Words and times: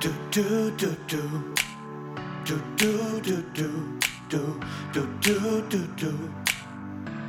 Du, 0.00 0.08
du, 0.30 0.70
du, 0.78 0.96
du. 1.08 1.18
Du, 2.46 2.54
du, 2.78 3.20
du, 3.20 3.44
du. 3.54 3.68
Du, 4.30 4.38
du, 4.94 5.02
du, 5.20 5.62
du, 5.68 5.78
du. 5.94 6.10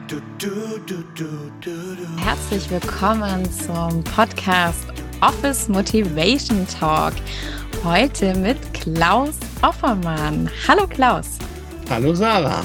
Du, 0.07 0.21
du, 0.37 0.79
du, 0.87 1.03
du, 1.13 1.25
du, 1.59 1.95
du. 1.95 2.23
Herzlich 2.23 2.69
willkommen 2.69 3.43
zum 3.51 4.01
Podcast 4.05 4.85
Office 5.19 5.67
Motivation 5.67 6.65
Talk. 6.65 7.13
Heute 7.83 8.33
mit 8.37 8.57
Klaus 8.73 9.35
Offermann. 9.61 10.49
Hallo 10.65 10.87
Klaus. 10.87 11.39
Hallo 11.89 12.15
Sarah. 12.15 12.63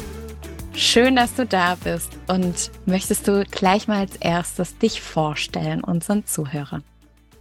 Schön, 0.73 1.17
dass 1.17 1.35
du 1.35 1.45
da 1.45 1.75
bist. 1.83 2.13
Und 2.29 2.71
möchtest 2.85 3.27
du 3.27 3.45
gleich 3.51 3.89
mal 3.89 3.99
als 4.03 4.15
erstes 4.15 4.79
dich 4.79 5.03
vorstellen, 5.03 5.83
unseren 5.83 6.25
Zuhörern? 6.27 6.85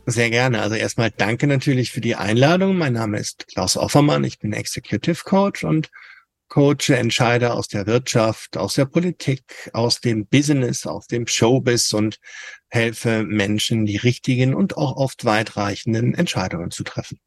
Sehr 0.08 0.30
gerne. 0.30 0.62
Also 0.62 0.76
erstmal 0.76 1.10
danke 1.10 1.48
natürlich 1.48 1.92
für 1.92 2.02
die 2.02 2.16
Einladung. 2.16 2.78
Mein 2.78 2.94
Name 2.94 3.18
ist 3.18 3.48
Klaus 3.48 3.76
Offermann. 3.76 4.24
Ich 4.24 4.38
bin 4.38 4.54
Executive 4.54 5.24
Coach 5.24 5.64
und 5.64 5.90
coache 6.48 6.96
Entscheider 6.96 7.56
aus 7.56 7.68
der 7.68 7.88
Wirtschaft, 7.88 8.56
aus 8.56 8.76
der 8.76 8.86
Politik, 8.86 9.70
aus 9.74 10.02
dem 10.02 10.28
Business, 10.28 10.86
aus 10.86 11.08
dem 11.08 11.26
Showbiz 11.26 11.92
und 11.94 12.20
helfe 12.70 13.24
Menschen, 13.24 13.88
die 13.88 13.98
richtigen 13.98 14.54
und 14.54 14.78
auch 14.78 14.96
oft 14.96 15.26
weitreichenden 15.26 16.14
Entscheidungen 16.14 16.70
zu 16.70 16.84
treffen. 16.84 17.20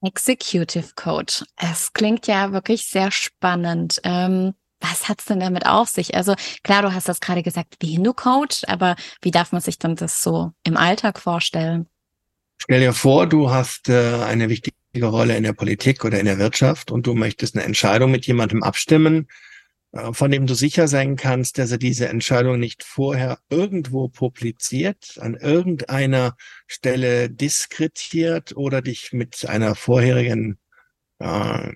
Executive 0.00 0.90
Coach. 0.94 1.44
Es 1.56 1.92
klingt 1.92 2.28
ja 2.28 2.52
wirklich 2.52 2.86
sehr 2.86 3.10
spannend. 3.10 4.00
Ähm, 4.04 4.54
was 4.80 5.08
hat's 5.08 5.26
denn 5.26 5.40
damit 5.40 5.66
auf 5.66 5.88
sich? 5.88 6.14
Also 6.14 6.34
klar, 6.62 6.82
du 6.82 6.92
hast 6.92 7.08
das 7.08 7.20
gerade 7.20 7.42
gesagt, 7.42 7.76
wen 7.80 8.02
du 8.02 8.12
coach, 8.12 8.62
aber 8.66 8.96
wie 9.22 9.30
darf 9.30 9.52
man 9.52 9.60
sich 9.60 9.78
dann 9.78 9.96
das 9.96 10.22
so 10.22 10.52
im 10.64 10.76
Alltag 10.76 11.20
vorstellen? 11.20 11.88
Stell 12.64 12.78
dir 12.78 12.92
vor, 12.92 13.26
du 13.26 13.50
hast 13.50 13.88
äh, 13.88 14.22
eine 14.22 14.48
wichtige 14.48 14.76
Rolle 15.02 15.36
in 15.36 15.42
der 15.42 15.52
Politik 15.52 16.04
oder 16.04 16.20
in 16.20 16.26
der 16.26 16.38
Wirtschaft 16.38 16.92
und 16.92 17.08
du 17.08 17.14
möchtest 17.14 17.56
eine 17.56 17.64
Entscheidung 17.64 18.12
mit 18.12 18.24
jemandem 18.24 18.62
abstimmen, 18.62 19.26
äh, 19.90 20.12
von 20.12 20.30
dem 20.30 20.46
du 20.46 20.54
sicher 20.54 20.86
sein 20.86 21.16
kannst, 21.16 21.58
dass 21.58 21.72
er 21.72 21.78
diese 21.78 22.08
Entscheidung 22.08 22.60
nicht 22.60 22.84
vorher 22.84 23.40
irgendwo 23.50 24.06
publiziert, 24.06 25.18
an 25.20 25.34
irgendeiner 25.34 26.36
Stelle 26.68 27.30
diskretiert 27.30 28.56
oder 28.56 28.80
dich 28.80 29.12
mit 29.12 29.44
einer 29.48 29.74
vorherigen 29.74 30.56
äh, 31.18 31.68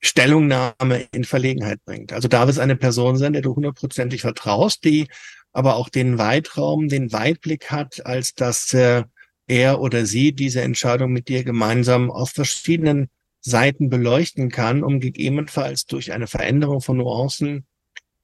Stellungnahme 0.00 1.08
in 1.10 1.24
Verlegenheit 1.24 1.84
bringt. 1.84 2.12
Also 2.12 2.28
darf 2.28 2.48
es 2.48 2.60
eine 2.60 2.76
Person 2.76 3.16
sein, 3.16 3.32
der 3.32 3.42
du 3.42 3.56
hundertprozentig 3.56 4.20
vertraust, 4.20 4.84
die 4.84 5.08
aber 5.52 5.74
auch 5.74 5.88
den 5.88 6.16
Weitraum, 6.16 6.86
den 6.86 7.12
Weitblick 7.12 7.72
hat, 7.72 8.06
als 8.06 8.34
dass 8.34 8.72
äh, 8.72 9.02
er 9.48 9.80
oder 9.80 10.06
sie 10.06 10.32
diese 10.32 10.60
Entscheidung 10.60 11.12
mit 11.12 11.28
dir 11.28 11.42
gemeinsam 11.42 12.10
auf 12.10 12.30
verschiedenen 12.30 13.08
Seiten 13.40 13.88
beleuchten 13.88 14.50
kann, 14.50 14.84
um 14.84 15.00
gegebenenfalls 15.00 15.86
durch 15.86 16.12
eine 16.12 16.26
Veränderung 16.26 16.80
von 16.80 16.98
Nuancen 16.98 17.66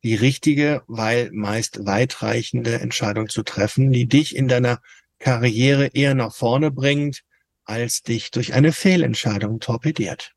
die 0.04 0.14
richtige, 0.14 0.82
weil 0.86 1.30
meist 1.32 1.86
weitreichende 1.86 2.78
Entscheidung 2.78 3.30
zu 3.30 3.42
treffen, 3.42 3.90
die 3.90 4.06
dich 4.06 4.36
in 4.36 4.48
deiner 4.48 4.80
Karriere 5.18 5.86
eher 5.88 6.14
nach 6.14 6.34
vorne 6.34 6.70
bringt, 6.70 7.22
als 7.64 8.02
dich 8.02 8.30
durch 8.30 8.52
eine 8.52 8.72
Fehlentscheidung 8.72 9.60
torpediert. 9.60 10.32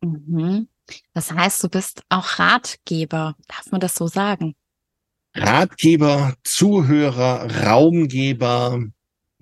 Mhm. 0.00 0.68
Das 1.12 1.30
heißt, 1.30 1.62
du 1.62 1.68
bist 1.68 2.02
auch 2.08 2.38
Ratgeber. 2.38 3.36
Darf 3.48 3.70
man 3.70 3.80
das 3.80 3.94
so 3.94 4.06
sagen? 4.06 4.54
Ratgeber, 5.34 6.34
Zuhörer, 6.42 7.64
Raumgeber, 7.64 8.82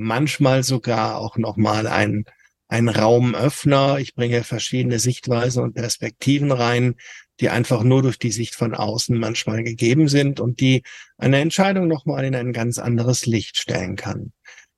manchmal 0.00 0.62
sogar 0.62 1.18
auch 1.18 1.36
nochmal 1.36 1.86
ein, 1.86 2.24
ein 2.68 2.88
Raumöffner. 2.88 3.98
Ich 3.98 4.14
bringe 4.14 4.42
verschiedene 4.42 4.98
Sichtweisen 4.98 5.62
und 5.62 5.74
Perspektiven 5.74 6.50
rein, 6.52 6.94
die 7.38 7.50
einfach 7.50 7.82
nur 7.82 8.02
durch 8.02 8.18
die 8.18 8.32
Sicht 8.32 8.54
von 8.54 8.74
außen 8.74 9.16
manchmal 9.18 9.62
gegeben 9.62 10.08
sind 10.08 10.40
und 10.40 10.60
die 10.60 10.82
eine 11.18 11.38
Entscheidung 11.38 11.86
nochmal 11.86 12.24
in 12.24 12.34
ein 12.34 12.52
ganz 12.52 12.78
anderes 12.78 13.26
Licht 13.26 13.58
stellen 13.58 13.96
kann. 13.96 14.32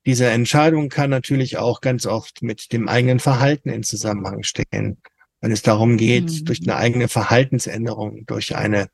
Diese 0.05 0.27
Entscheidung 0.27 0.89
kann 0.89 1.09
natürlich 1.09 1.57
auch 1.57 1.79
ganz 1.79 2.05
oft 2.05 2.41
mit 2.41 2.73
dem 2.73 2.89
eigenen 2.89 3.19
Verhalten 3.19 3.69
in 3.69 3.83
Zusammenhang 3.83 4.43
stehen. 4.43 5.01
Wenn 5.39 5.51
es 5.51 5.61
darum 5.61 5.95
geht, 5.95 6.29
mhm. 6.31 6.45
durch 6.45 6.61
eine 6.61 6.75
eigene 6.75 7.07
Verhaltensänderung, 7.07 8.25
durch 8.25 8.57
eine 8.57 8.89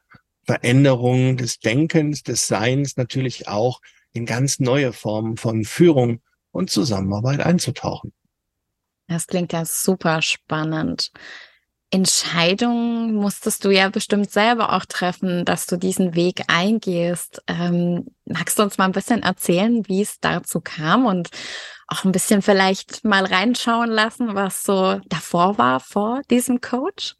Veränderung 0.46 1.38
des 1.38 1.59
Denkens, 1.59 2.22
des 2.22 2.47
Seins 2.47 2.97
natürlich 2.97 3.47
auch 3.47 3.81
in 4.19 4.25
ganz 4.25 4.59
neue 4.59 4.94
Formen 4.94 5.38
von 5.38 5.63
Führung 5.63 6.22
und 6.52 6.69
Zusammenarbeit 6.69 7.40
einzutauchen. 7.40 8.13
Das 9.07 9.28
klingt 9.28 9.53
ja 9.53 9.66
super 9.66 10.22
spannend. 10.22 11.12
Entscheidungen 11.91 13.16
musstest 13.16 13.66
du 13.66 13.72
ja 13.72 13.90
bestimmt 13.90 14.29
selber 14.29 14.74
auch 14.74 14.85
treffen, 14.85 15.44
dass 15.46 15.66
du 15.66 15.78
diesen 15.78 16.13
Weg 16.13 16.44
eingehst. 16.47 17.41
Ähm, 17.47 18.06
magst 18.25 18.59
du 18.59 18.63
uns 18.63 18.78
mal 18.78 18.85
ein 18.85 18.91
bisschen 18.91 19.24
erzählen, 19.24 19.88
wie 19.88 20.02
es 20.02 20.19
dazu 20.19 20.62
kam 20.62 21.08
und 21.08 21.29
auch 21.88 22.03
ein 22.03 22.12
bisschen 22.12 22.44
vielleicht 22.44 23.03
mal 23.03 23.25
reinschauen 23.25 23.90
lassen, 23.90 24.35
was 24.35 24.63
so 24.63 25.00
davor 25.08 25.58
war 25.58 25.79
vor 25.79 26.22
diesem 26.29 26.62
Coach? 26.62 27.16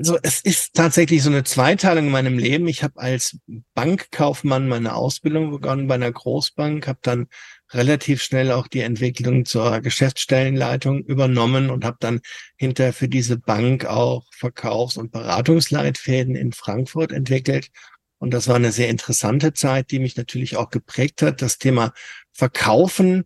Also 0.00 0.16
es 0.22 0.40
ist 0.40 0.72
tatsächlich 0.72 1.22
so 1.22 1.28
eine 1.28 1.44
Zweiteilung 1.44 2.06
in 2.06 2.10
meinem 2.10 2.38
Leben. 2.38 2.66
Ich 2.68 2.82
habe 2.82 2.98
als 2.98 3.38
Bankkaufmann 3.74 4.66
meine 4.66 4.94
Ausbildung 4.94 5.50
begonnen 5.50 5.88
bei 5.88 5.96
einer 5.96 6.10
Großbank, 6.10 6.88
habe 6.88 7.00
dann 7.02 7.26
relativ 7.72 8.22
schnell 8.22 8.50
auch 8.50 8.66
die 8.66 8.80
Entwicklung 8.80 9.44
zur 9.44 9.78
Geschäftsstellenleitung 9.82 11.04
übernommen 11.04 11.68
und 11.68 11.84
habe 11.84 11.98
dann 12.00 12.20
hinterher 12.56 12.94
für 12.94 13.08
diese 13.08 13.36
Bank 13.36 13.84
auch 13.84 14.24
Verkaufs- 14.32 14.96
und 14.96 15.12
Beratungsleitfäden 15.12 16.34
in 16.34 16.54
Frankfurt 16.54 17.12
entwickelt. 17.12 17.68
Und 18.16 18.32
das 18.32 18.48
war 18.48 18.56
eine 18.56 18.72
sehr 18.72 18.88
interessante 18.88 19.52
Zeit, 19.52 19.90
die 19.90 19.98
mich 19.98 20.16
natürlich 20.16 20.56
auch 20.56 20.70
geprägt 20.70 21.20
hat. 21.20 21.42
Das 21.42 21.58
Thema 21.58 21.92
Verkaufen 22.32 23.24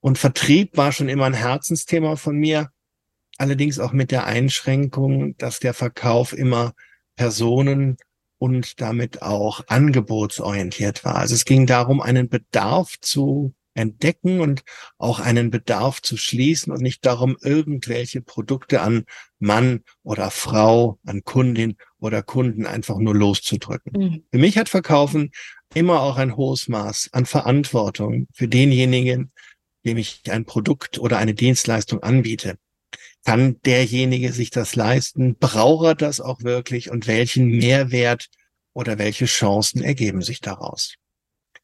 und 0.00 0.16
Vertrieb 0.16 0.78
war 0.78 0.90
schon 0.90 1.10
immer 1.10 1.26
ein 1.26 1.34
Herzensthema 1.34 2.16
von 2.16 2.36
mir 2.36 2.70
allerdings 3.38 3.78
auch 3.78 3.92
mit 3.92 4.10
der 4.10 4.26
Einschränkung, 4.26 5.36
dass 5.36 5.60
der 5.60 5.74
Verkauf 5.74 6.32
immer 6.32 6.74
Personen 7.16 7.96
und 8.38 8.80
damit 8.80 9.22
auch 9.22 9.62
angebotsorientiert 9.68 11.04
war. 11.04 11.16
Also 11.16 11.34
es 11.34 11.44
ging 11.44 11.66
darum, 11.66 12.00
einen 12.00 12.28
Bedarf 12.28 12.98
zu 13.00 13.54
entdecken 13.74 14.40
und 14.40 14.62
auch 14.98 15.18
einen 15.18 15.50
Bedarf 15.50 16.00
zu 16.00 16.16
schließen 16.16 16.72
und 16.72 16.80
nicht 16.80 17.04
darum, 17.04 17.36
irgendwelche 17.40 18.20
Produkte 18.20 18.80
an 18.80 19.04
Mann 19.38 19.82
oder 20.02 20.30
Frau, 20.30 20.98
an 21.04 21.24
Kundin 21.24 21.76
oder 21.98 22.22
Kunden 22.22 22.66
einfach 22.66 22.98
nur 22.98 23.14
loszudrücken. 23.14 23.92
Mhm. 23.94 24.24
Für 24.30 24.38
mich 24.38 24.58
hat 24.58 24.68
Verkaufen 24.68 25.32
immer 25.74 26.00
auch 26.02 26.16
ein 26.16 26.36
hohes 26.36 26.68
Maß 26.68 27.10
an 27.12 27.26
Verantwortung 27.26 28.28
für 28.32 28.46
denjenigen, 28.46 29.32
dem 29.84 29.96
ich 29.96 30.22
ein 30.30 30.44
Produkt 30.44 30.98
oder 30.98 31.18
eine 31.18 31.34
Dienstleistung 31.34 32.02
anbiete. 32.02 32.56
Kann 33.24 33.60
derjenige 33.64 34.32
sich 34.32 34.50
das 34.50 34.76
leisten? 34.76 35.36
Braucht 35.36 35.86
er 35.86 35.94
das 35.94 36.20
auch 36.20 36.42
wirklich? 36.42 36.90
Und 36.90 37.06
welchen 37.06 37.46
Mehrwert 37.46 38.28
oder 38.74 38.98
welche 38.98 39.24
Chancen 39.24 39.82
ergeben 39.82 40.20
sich 40.20 40.40
daraus? 40.40 40.94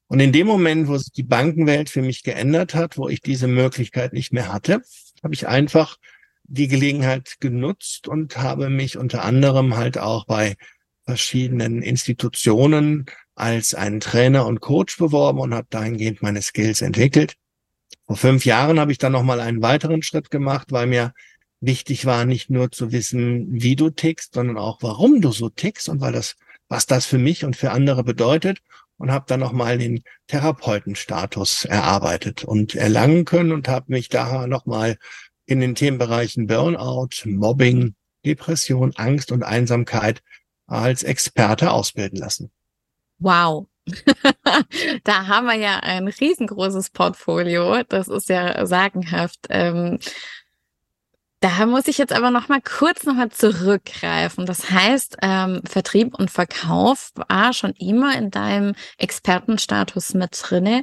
Und 0.06 0.20
in 0.20 0.32
dem 0.32 0.46
Moment, 0.46 0.88
wo 0.88 0.96
sich 0.96 1.12
die 1.12 1.22
Bankenwelt 1.22 1.90
für 1.90 2.02
mich 2.02 2.22
geändert 2.22 2.74
hat, 2.74 2.96
wo 2.96 3.08
ich 3.08 3.20
diese 3.20 3.46
Möglichkeit 3.46 4.12
nicht 4.12 4.32
mehr 4.32 4.52
hatte, 4.52 4.82
habe 5.22 5.34
ich 5.34 5.46
einfach 5.46 5.98
die 6.44 6.66
Gelegenheit 6.66 7.36
genutzt 7.38 8.08
und 8.08 8.36
habe 8.38 8.70
mich 8.70 8.98
unter 8.98 9.22
anderem 9.22 9.76
halt 9.76 9.98
auch 9.98 10.26
bei 10.26 10.56
verschiedenen 11.04 11.82
Institutionen 11.82 13.06
als 13.34 13.74
ein 13.74 14.00
Trainer 14.00 14.46
und 14.46 14.60
Coach 14.60 14.98
beworben 14.98 15.38
und 15.38 15.54
habe 15.54 15.66
dahingehend 15.70 16.22
meine 16.22 16.42
Skills 16.42 16.82
entwickelt. 16.82 17.34
Vor 18.06 18.16
fünf 18.16 18.44
Jahren 18.44 18.80
habe 18.80 18.92
ich 18.92 18.98
dann 18.98 19.12
nochmal 19.12 19.40
einen 19.40 19.62
weiteren 19.62 20.02
Schritt 20.02 20.30
gemacht, 20.30 20.72
weil 20.72 20.88
mir 20.88 21.12
wichtig 21.60 22.06
war, 22.06 22.24
nicht 22.24 22.50
nur 22.50 22.70
zu 22.72 22.92
wissen, 22.92 23.46
wie 23.50 23.76
du 23.76 23.90
tickst, 23.90 24.34
sondern 24.34 24.58
auch, 24.58 24.78
warum 24.80 25.20
du 25.20 25.32
so 25.32 25.48
tickst 25.48 25.88
und 25.88 26.00
weil 26.00 26.12
das, 26.12 26.36
was 26.68 26.86
das 26.86 27.06
für 27.06 27.18
mich 27.18 27.44
und 27.44 27.56
für 27.56 27.70
andere 27.70 28.02
bedeutet 28.02 28.60
und 28.96 29.10
habe 29.10 29.24
dann 29.28 29.40
nochmal 29.40 29.78
den 29.78 30.02
Therapeutenstatus 30.26 31.64
erarbeitet 31.64 32.44
und 32.44 32.74
erlangen 32.74 33.24
können 33.24 33.52
und 33.52 33.68
habe 33.68 33.86
mich 33.88 34.08
daher 34.08 34.46
nochmal 34.46 34.96
in 35.46 35.60
den 35.60 35.74
Themenbereichen 35.74 36.46
Burnout, 36.46 37.08
Mobbing, 37.24 37.94
Depression, 38.24 38.92
Angst 38.96 39.32
und 39.32 39.42
Einsamkeit 39.42 40.22
als 40.66 41.02
Experte 41.02 41.72
ausbilden 41.72 42.18
lassen. 42.18 42.50
Wow. 43.18 43.66
da 45.04 45.26
haben 45.26 45.46
wir 45.46 45.56
ja 45.56 45.80
ein 45.80 46.06
riesengroßes 46.06 46.90
Portfolio. 46.90 47.82
Das 47.88 48.08
ist 48.08 48.28
ja 48.28 48.64
sagenhaft. 48.66 49.46
Ähm, 49.48 49.98
da 51.40 51.64
muss 51.64 51.88
ich 51.88 51.96
jetzt 51.96 52.12
aber 52.12 52.30
noch 52.30 52.48
mal 52.48 52.60
kurz 52.60 53.04
noch 53.04 53.14
mal 53.14 53.30
zurückgreifen. 53.30 54.44
Das 54.44 54.70
heißt, 54.70 55.16
ähm, 55.22 55.62
Vertrieb 55.64 56.14
und 56.14 56.30
Verkauf 56.30 57.12
war 57.14 57.54
schon 57.54 57.72
immer 57.72 58.16
in 58.16 58.30
deinem 58.30 58.74
Expertenstatus 58.98 60.12
mit 60.14 60.38
drinne. 60.38 60.82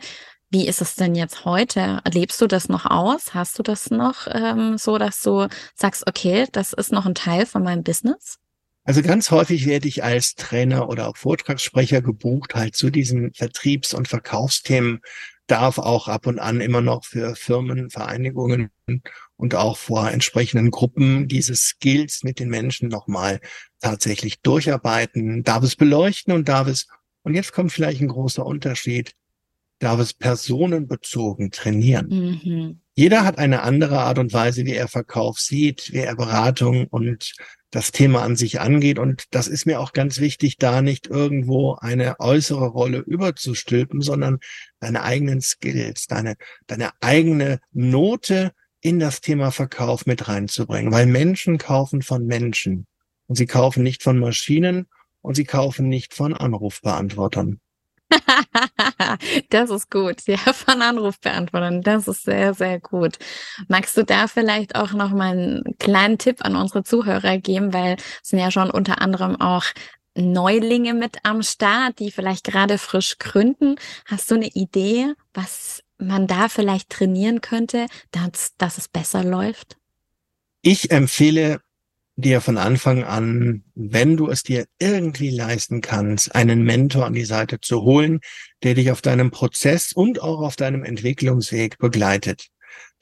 Wie 0.49 0.67
ist 0.67 0.81
es 0.81 0.95
denn 0.95 1.13
jetzt 1.13 1.45
heute? 1.45 2.01
Lebst 2.11 2.41
du 2.41 2.47
das 2.47 2.69
noch 2.69 2.85
aus? 2.85 3.33
Hast 3.35 3.59
du 3.59 3.63
das 3.63 3.91
noch 3.91 4.27
ähm, 4.31 4.77
so, 4.77 4.97
dass 4.97 5.21
du 5.21 5.47
sagst, 5.75 6.07
okay, 6.07 6.47
das 6.51 6.73
ist 6.73 6.91
noch 6.91 7.05
ein 7.05 7.15
Teil 7.15 7.45
von 7.45 7.63
meinem 7.63 7.83
Business? 7.83 8.37
Also 8.83 9.01
ganz 9.01 9.29
häufig 9.29 9.67
werde 9.67 9.87
ich 9.89 10.03
als 10.03 10.35
Trainer 10.35 10.87
oder 10.87 11.09
auch 11.09 11.17
Vortragssprecher 11.17 12.01
gebucht, 12.01 12.55
halt 12.55 12.75
zu 12.75 12.89
diesen 12.89 13.33
Vertriebs- 13.33 13.93
und 13.93 14.07
Verkaufsthemen, 14.07 15.01
darf 15.47 15.77
auch 15.77 16.07
ab 16.07 16.25
und 16.25 16.39
an 16.39 16.61
immer 16.61 16.81
noch 16.81 17.03
für 17.03 17.35
Firmen, 17.35 17.89
Vereinigungen 17.89 18.69
und 19.37 19.55
auch 19.55 19.77
vor 19.77 20.11
entsprechenden 20.11 20.71
Gruppen 20.71 21.27
diese 21.27 21.55
Skills 21.55 22.23
mit 22.23 22.39
den 22.39 22.49
Menschen 22.49 22.89
nochmal 22.89 23.39
tatsächlich 23.79 24.41
durcharbeiten, 24.41 25.43
darf 25.43 25.63
es 25.63 25.75
beleuchten 25.75 26.33
und 26.33 26.49
darf 26.49 26.67
es, 26.67 26.87
und 27.23 27.35
jetzt 27.35 27.53
kommt 27.53 27.71
vielleicht 27.71 28.01
ein 28.01 28.07
großer 28.07 28.45
Unterschied, 28.45 29.13
darf 29.79 29.99
es 29.99 30.13
personenbezogen 30.13 31.51
trainieren. 31.51 32.07
Mhm. 32.43 32.81
Jeder 32.95 33.23
hat 33.23 33.37
eine 33.37 33.61
andere 33.61 33.99
Art 33.99 34.17
und 34.17 34.33
Weise, 34.33 34.65
wie 34.65 34.73
er 34.73 34.87
Verkauf 34.87 35.39
sieht, 35.39 35.93
wie 35.93 35.99
er 35.99 36.15
Beratung 36.15 36.87
und 36.87 37.33
das 37.69 37.91
Thema 37.91 38.23
an 38.23 38.35
sich 38.35 38.59
angeht. 38.59 38.97
Und 38.97 39.25
das 39.31 39.47
ist 39.47 39.67
mir 39.67 39.79
auch 39.79 39.93
ganz 39.93 40.19
wichtig, 40.19 40.57
da 40.57 40.81
nicht 40.81 41.05
irgendwo 41.05 41.75
eine 41.75 42.19
äußere 42.19 42.65
Rolle 42.65 42.99
überzustülpen, 42.99 44.01
sondern 44.01 44.39
deine 44.79 45.03
eigenen 45.03 45.41
Skills, 45.41 46.07
deine, 46.07 46.37
deine 46.65 46.89
eigene 47.01 47.59
Note 47.71 48.51
in 48.81 48.99
das 48.99 49.21
Thema 49.21 49.51
Verkauf 49.51 50.05
mit 50.05 50.27
reinzubringen, 50.27 50.91
weil 50.91 51.05
Menschen 51.05 51.57
kaufen 51.57 52.01
von 52.01 52.25
Menschen 52.25 52.87
und 53.27 53.35
sie 53.35 53.47
kaufen 53.47 53.83
nicht 53.83 54.03
von 54.03 54.19
Maschinen 54.19 54.87
und 55.21 55.35
sie 55.35 55.45
kaufen 55.45 55.89
nicht 55.89 56.13
von 56.13 56.33
Anrufbeantwortern. 56.33 57.59
das 59.49 59.69
ist 59.69 59.91
gut. 59.91 60.21
Ja, 60.27 60.37
von 60.37 60.81
Anrufbeantwortern. 60.81 61.81
Das 61.81 62.07
ist 62.07 62.23
sehr, 62.23 62.53
sehr 62.53 62.79
gut. 62.79 63.17
Magst 63.67 63.97
du 63.97 64.03
da 64.03 64.27
vielleicht 64.27 64.75
auch 64.75 64.93
noch 64.93 65.11
mal 65.11 65.31
einen 65.31 65.77
kleinen 65.79 66.17
Tipp 66.17 66.45
an 66.45 66.55
unsere 66.55 66.83
Zuhörer 66.83 67.37
geben, 67.37 67.73
weil 67.73 67.97
es 68.23 68.29
sind 68.29 68.39
ja 68.39 68.51
schon 68.51 68.71
unter 68.71 69.01
anderem 69.01 69.39
auch 69.41 69.65
Neulinge 70.15 70.93
mit 70.93 71.17
am 71.23 71.43
Start, 71.43 71.99
die 71.99 72.11
vielleicht 72.11 72.43
gerade 72.43 72.77
frisch 72.77 73.17
gründen. 73.19 73.75
Hast 74.05 74.31
du 74.31 74.35
eine 74.35 74.47
Idee, 74.47 75.13
was 75.33 75.83
man 75.97 76.27
da 76.27 76.49
vielleicht 76.49 76.89
trainieren 76.89 77.41
könnte, 77.41 77.87
dass, 78.11 78.55
dass 78.57 78.77
es 78.77 78.87
besser 78.87 79.23
läuft? 79.23 79.77
Ich 80.61 80.91
empfehle 80.91 81.61
dir 82.17 82.41
von 82.41 82.57
Anfang 82.57 83.03
an, 83.03 83.63
wenn 83.75 84.17
du 84.17 84.27
es 84.29 84.41
dir 84.41 84.65
irgendwie 84.79 85.29
leisten 85.29 85.81
kannst, 85.81 86.33
einen 86.33 86.63
Mentor 86.63 87.05
an 87.05 87.13
die 87.13 87.25
Seite 87.25 87.61
zu 87.61 87.83
holen, 87.83 88.19
der 88.63 88.73
dich 88.73 88.91
auf 88.91 89.01
deinem 89.01 89.29
Prozess 89.29 89.93
und 89.93 90.21
auch 90.21 90.41
auf 90.41 90.55
deinem 90.55 90.83
Entwicklungsweg 90.83 91.77
begleitet, 91.77 92.47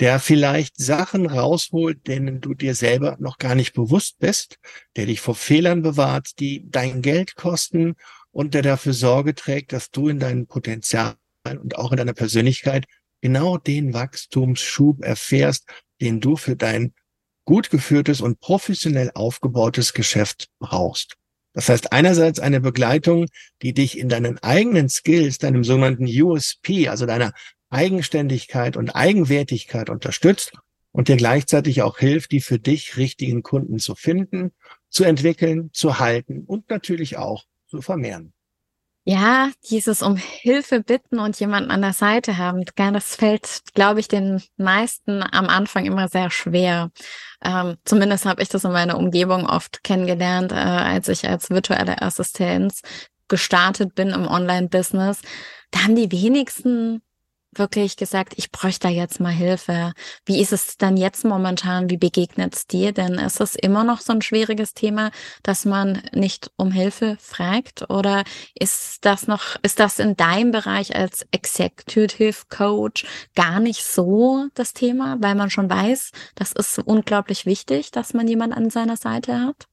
der 0.01 0.19
vielleicht 0.19 0.77
Sachen 0.77 1.25
rausholt, 1.27 2.06
denen 2.07 2.41
du 2.41 2.53
dir 2.53 2.75
selber 2.75 3.15
noch 3.19 3.38
gar 3.38 3.56
nicht 3.56 3.74
bewusst 3.74 4.19
bist, 4.19 4.57
der 4.98 5.06
dich 5.06 5.21
vor 5.21 5.36
Fehlern 5.36 5.81
bewahrt, 5.81 6.39
die 6.39 6.65
dein 6.69 7.01
Geld 7.01 7.36
kosten 7.36 7.95
und 8.31 8.53
der 8.53 8.63
dafür 8.63 8.94
Sorge 8.94 9.33
trägt, 9.33 9.71
dass 9.71 9.91
du 9.91 10.09
in 10.09 10.19
deinem 10.19 10.45
Potenzial 10.45 11.15
und 11.45 11.77
auch 11.77 11.92
in 11.92 11.97
deiner 11.97 12.13
Persönlichkeit 12.13 12.86
genau 13.21 13.57
den 13.57 13.94
Wachstumsschub 13.94 15.03
erfährst, 15.03 15.65
den 16.01 16.19
du 16.19 16.36
für 16.36 16.56
dein 16.56 16.94
gut 17.45 17.69
geführtes 17.69 18.21
und 18.21 18.39
professionell 18.39 19.12
aufgebautes 19.13 19.94
Geschäft 19.94 20.50
brauchst. 20.59 21.15
Das 21.53 21.69
heißt 21.69 21.94
einerseits 21.94 22.39
eine 22.39 22.59
Begleitung, 22.59 23.27
die 23.62 23.74
dich 23.74 23.97
in 23.97 24.09
deinen 24.09 24.38
eigenen 24.39 24.89
Skills, 24.89 25.38
deinem 25.38 25.63
sogenannten 25.63 26.06
USP, 26.06 26.89
also 26.89 27.06
deiner 27.06 27.33
Eigenständigkeit 27.69 28.75
und 28.75 28.89
Eigenwertigkeit 28.89 29.89
unterstützt 29.89 30.53
und 30.91 31.07
dir 31.07 31.18
gleichzeitig 31.18 31.81
auch 31.81 31.98
hilft, 31.98 32.31
die 32.31 32.41
für 32.41 32.59
dich 32.59 32.98
richtigen 32.98 33.41
Kunden 33.41 33.80
zu 33.80 33.95
finden, 33.95 34.51
zu 34.89 35.03
entwickeln, 35.03 35.69
zu 35.71 36.00
halten 36.00 36.44
und 36.45 36.69
natürlich 36.69 37.18
auch 37.18 37.45
zu 37.68 37.81
vermehren. 37.81 38.35
Ja, 39.07 39.52
dieses 39.69 40.02
um 40.02 40.16
Hilfe 40.16 40.81
bitten 40.81 41.19
und 41.19 41.40
jemanden 41.40 41.69
an 41.69 41.84
der 41.84 41.94
Seite 41.94 42.40
haben, 42.40 42.66
das 42.75 43.16
fällt, 43.16 43.62
glaube 43.75 44.00
ich, 44.00 44.07
den 44.07 44.42
meisten 44.57 45.22
am 45.22 45.48
Anfang 45.48 45.86
immer 45.86 46.07
sehr 46.07 46.31
schwer. 46.31 46.90
Ähm, 47.44 47.75
zumindest 47.86 48.25
habe 48.25 48.42
ich 48.42 48.50
das 48.50 48.63
in 48.63 48.72
meiner 48.72 48.98
Umgebung 48.98 49.46
oft 49.46 49.84
kennengelernt, 49.84 50.52
äh, 50.52 50.56
als 50.56 51.07
ich 51.07 51.30
als 51.30 51.52
virtuelle 51.52 52.02
Assistenz 52.02 52.81
gestartet 53.28 53.94
bin 53.94 54.10
im 54.10 54.28
Online-Business. 54.28 55.22
Da 55.69 55.84
haben 55.84 55.96
die 55.96 56.12
wenigsten 56.12 57.04
wirklich 57.60 57.98
gesagt, 57.98 58.34
ich 58.38 58.52
bräuchte 58.52 58.88
da 58.88 58.90
jetzt 58.90 59.19
mal 59.19 59.31
Hilfe. 59.31 59.94
Wie 60.25 60.42
ist 60.42 60.54
es 60.54 60.78
dann 60.78 60.98
jetzt 60.98 61.25
momentan? 61.25 61.90
Wie 61.90 61.98
begegnet 61.98 62.56
es 62.56 62.68
dir? 62.68 62.92
Denn 62.92 63.16
ist 63.16 63.42
es 63.42 63.56
immer 63.56 63.84
noch 63.84 64.02
so 64.02 64.13
ein 64.13 64.22
schwieriges 64.22 64.74
Thema, 64.74 65.12
dass 65.44 65.66
man 65.66 66.02
nicht 66.13 66.52
um 66.57 66.72
Hilfe 66.72 67.18
fragt? 67.19 67.90
Oder 67.90 68.24
ist 68.54 69.06
das 69.06 69.28
noch, 69.28 69.56
ist 69.63 69.80
das 69.80 70.00
in 70.00 70.16
deinem 70.16 70.52
Bereich 70.52 70.96
als 70.96 71.25
Executive 71.31 72.44
Coach 72.50 73.06
gar 73.36 73.60
nicht 73.60 73.84
so 73.84 74.48
das 74.54 74.74
Thema, 74.74 75.18
weil 75.19 75.36
man 75.36 75.50
schon 75.50 75.69
weiß, 75.69 76.12
das 76.36 76.51
ist 76.51 76.80
unglaublich 76.80 77.46
wichtig, 77.46 77.92
dass 77.92 78.13
man 78.13 78.28
jemand 78.28 78.56
an 78.56 78.69
seiner 78.69 78.98
Seite 78.98 79.40
hat? 79.40 79.68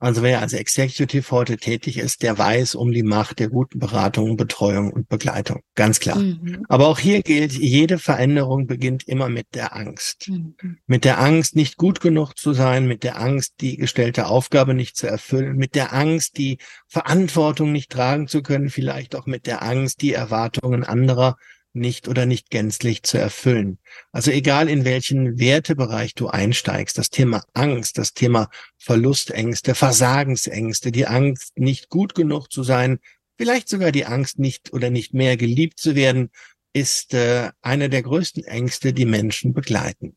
Also 0.00 0.22
wer 0.22 0.40
als 0.40 0.52
Executive 0.52 1.30
heute 1.30 1.56
tätig 1.56 1.98
ist, 1.98 2.22
der 2.22 2.36
weiß 2.36 2.74
um 2.74 2.92
die 2.92 3.02
Macht 3.02 3.38
der 3.38 3.48
guten 3.48 3.78
Beratung, 3.78 4.36
Betreuung 4.36 4.92
und 4.92 5.08
Begleitung. 5.08 5.60
Ganz 5.74 6.00
klar. 6.00 6.18
Mhm. 6.18 6.64
Aber 6.68 6.88
auch 6.88 6.98
hier 6.98 7.22
gilt, 7.22 7.52
jede 7.52 7.98
Veränderung 7.98 8.66
beginnt 8.66 9.08
immer 9.08 9.28
mit 9.28 9.46
der 9.54 9.74
Angst. 9.74 10.28
Mhm. 10.28 10.56
Mit 10.86 11.04
der 11.04 11.20
Angst, 11.20 11.56
nicht 11.56 11.76
gut 11.76 12.00
genug 12.00 12.34
zu 12.36 12.52
sein, 12.52 12.86
mit 12.86 13.02
der 13.02 13.20
Angst, 13.20 13.54
die 13.60 13.76
gestellte 13.76 14.26
Aufgabe 14.26 14.74
nicht 14.74 14.96
zu 14.96 15.06
erfüllen, 15.06 15.56
mit 15.56 15.74
der 15.74 15.92
Angst, 15.92 16.36
die 16.38 16.58
Verantwortung 16.88 17.72
nicht 17.72 17.90
tragen 17.90 18.26
zu 18.26 18.42
können, 18.42 18.70
vielleicht 18.70 19.14
auch 19.16 19.26
mit 19.26 19.46
der 19.46 19.62
Angst, 19.62 20.02
die 20.02 20.12
Erwartungen 20.12 20.84
anderer 20.84 21.36
nicht 21.74 22.08
oder 22.08 22.26
nicht 22.26 22.50
gänzlich 22.50 23.02
zu 23.02 23.18
erfüllen. 23.18 23.78
Also 24.12 24.30
egal 24.30 24.68
in 24.68 24.84
welchen 24.84 25.38
Wertebereich 25.38 26.14
du 26.14 26.28
einsteigst, 26.28 26.96
das 26.98 27.10
Thema 27.10 27.42
Angst, 27.52 27.98
das 27.98 28.14
Thema 28.14 28.50
Verlustängste, 28.78 29.74
Versagensängste, 29.74 30.92
die 30.92 31.06
Angst, 31.06 31.58
nicht 31.58 31.88
gut 31.88 32.14
genug 32.14 32.52
zu 32.52 32.62
sein, 32.62 32.98
vielleicht 33.36 33.68
sogar 33.68 33.92
die 33.92 34.06
Angst, 34.06 34.38
nicht 34.38 34.72
oder 34.72 34.90
nicht 34.90 35.14
mehr 35.14 35.36
geliebt 35.36 35.78
zu 35.78 35.94
werden, 35.94 36.30
ist 36.72 37.14
äh, 37.14 37.50
eine 37.62 37.88
der 37.88 38.02
größten 38.02 38.44
Ängste, 38.44 38.92
die 38.92 39.06
Menschen 39.06 39.54
begleiten. 39.54 40.16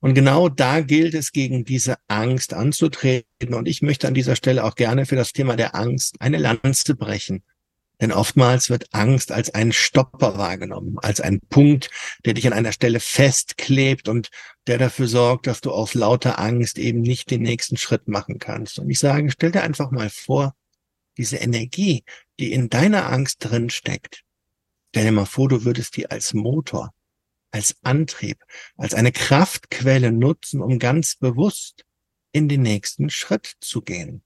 Und 0.00 0.14
genau 0.14 0.48
da 0.48 0.80
gilt 0.80 1.14
es, 1.14 1.32
gegen 1.32 1.64
diese 1.64 1.96
Angst 2.06 2.52
anzutreten. 2.52 3.54
Und 3.54 3.66
ich 3.66 3.82
möchte 3.82 4.06
an 4.08 4.14
dieser 4.14 4.36
Stelle 4.36 4.64
auch 4.64 4.74
gerne 4.74 5.06
für 5.06 5.16
das 5.16 5.32
Thema 5.32 5.56
der 5.56 5.74
Angst 5.74 6.16
eine 6.20 6.36
Lanze 6.36 6.94
brechen. 6.94 7.42
Denn 8.00 8.12
oftmals 8.12 8.70
wird 8.70 8.94
Angst 8.94 9.30
als 9.30 9.52
ein 9.54 9.72
Stopper 9.72 10.38
wahrgenommen, 10.38 10.98
als 11.00 11.20
ein 11.20 11.40
Punkt, 11.40 11.90
der 12.24 12.34
dich 12.34 12.46
an 12.46 12.54
einer 12.54 12.72
Stelle 12.72 12.98
festklebt 12.98 14.08
und 14.08 14.30
der 14.66 14.78
dafür 14.78 15.06
sorgt, 15.06 15.46
dass 15.46 15.60
du 15.60 15.70
aus 15.70 15.94
lauter 15.94 16.38
Angst 16.38 16.78
eben 16.78 17.02
nicht 17.02 17.30
den 17.30 17.42
nächsten 17.42 17.76
Schritt 17.76 18.08
machen 18.08 18.38
kannst. 18.38 18.78
Und 18.78 18.88
ich 18.88 18.98
sage, 18.98 19.30
stell 19.30 19.52
dir 19.52 19.62
einfach 19.62 19.90
mal 19.90 20.08
vor, 20.08 20.54
diese 21.18 21.36
Energie, 21.36 22.04
die 22.38 22.52
in 22.52 22.70
deiner 22.70 23.10
Angst 23.10 23.38
drin 23.40 23.68
steckt, 23.68 24.22
stell 24.90 25.04
dir 25.04 25.12
mal 25.12 25.26
vor, 25.26 25.48
du 25.48 25.64
würdest 25.64 25.96
die 25.96 26.10
als 26.10 26.32
Motor, 26.32 26.94
als 27.50 27.76
Antrieb, 27.82 28.38
als 28.76 28.94
eine 28.94 29.12
Kraftquelle 29.12 30.12
nutzen, 30.12 30.62
um 30.62 30.78
ganz 30.78 31.16
bewusst 31.16 31.84
in 32.32 32.48
den 32.48 32.62
nächsten 32.62 33.10
Schritt 33.10 33.56
zu 33.60 33.82
gehen. 33.82 34.22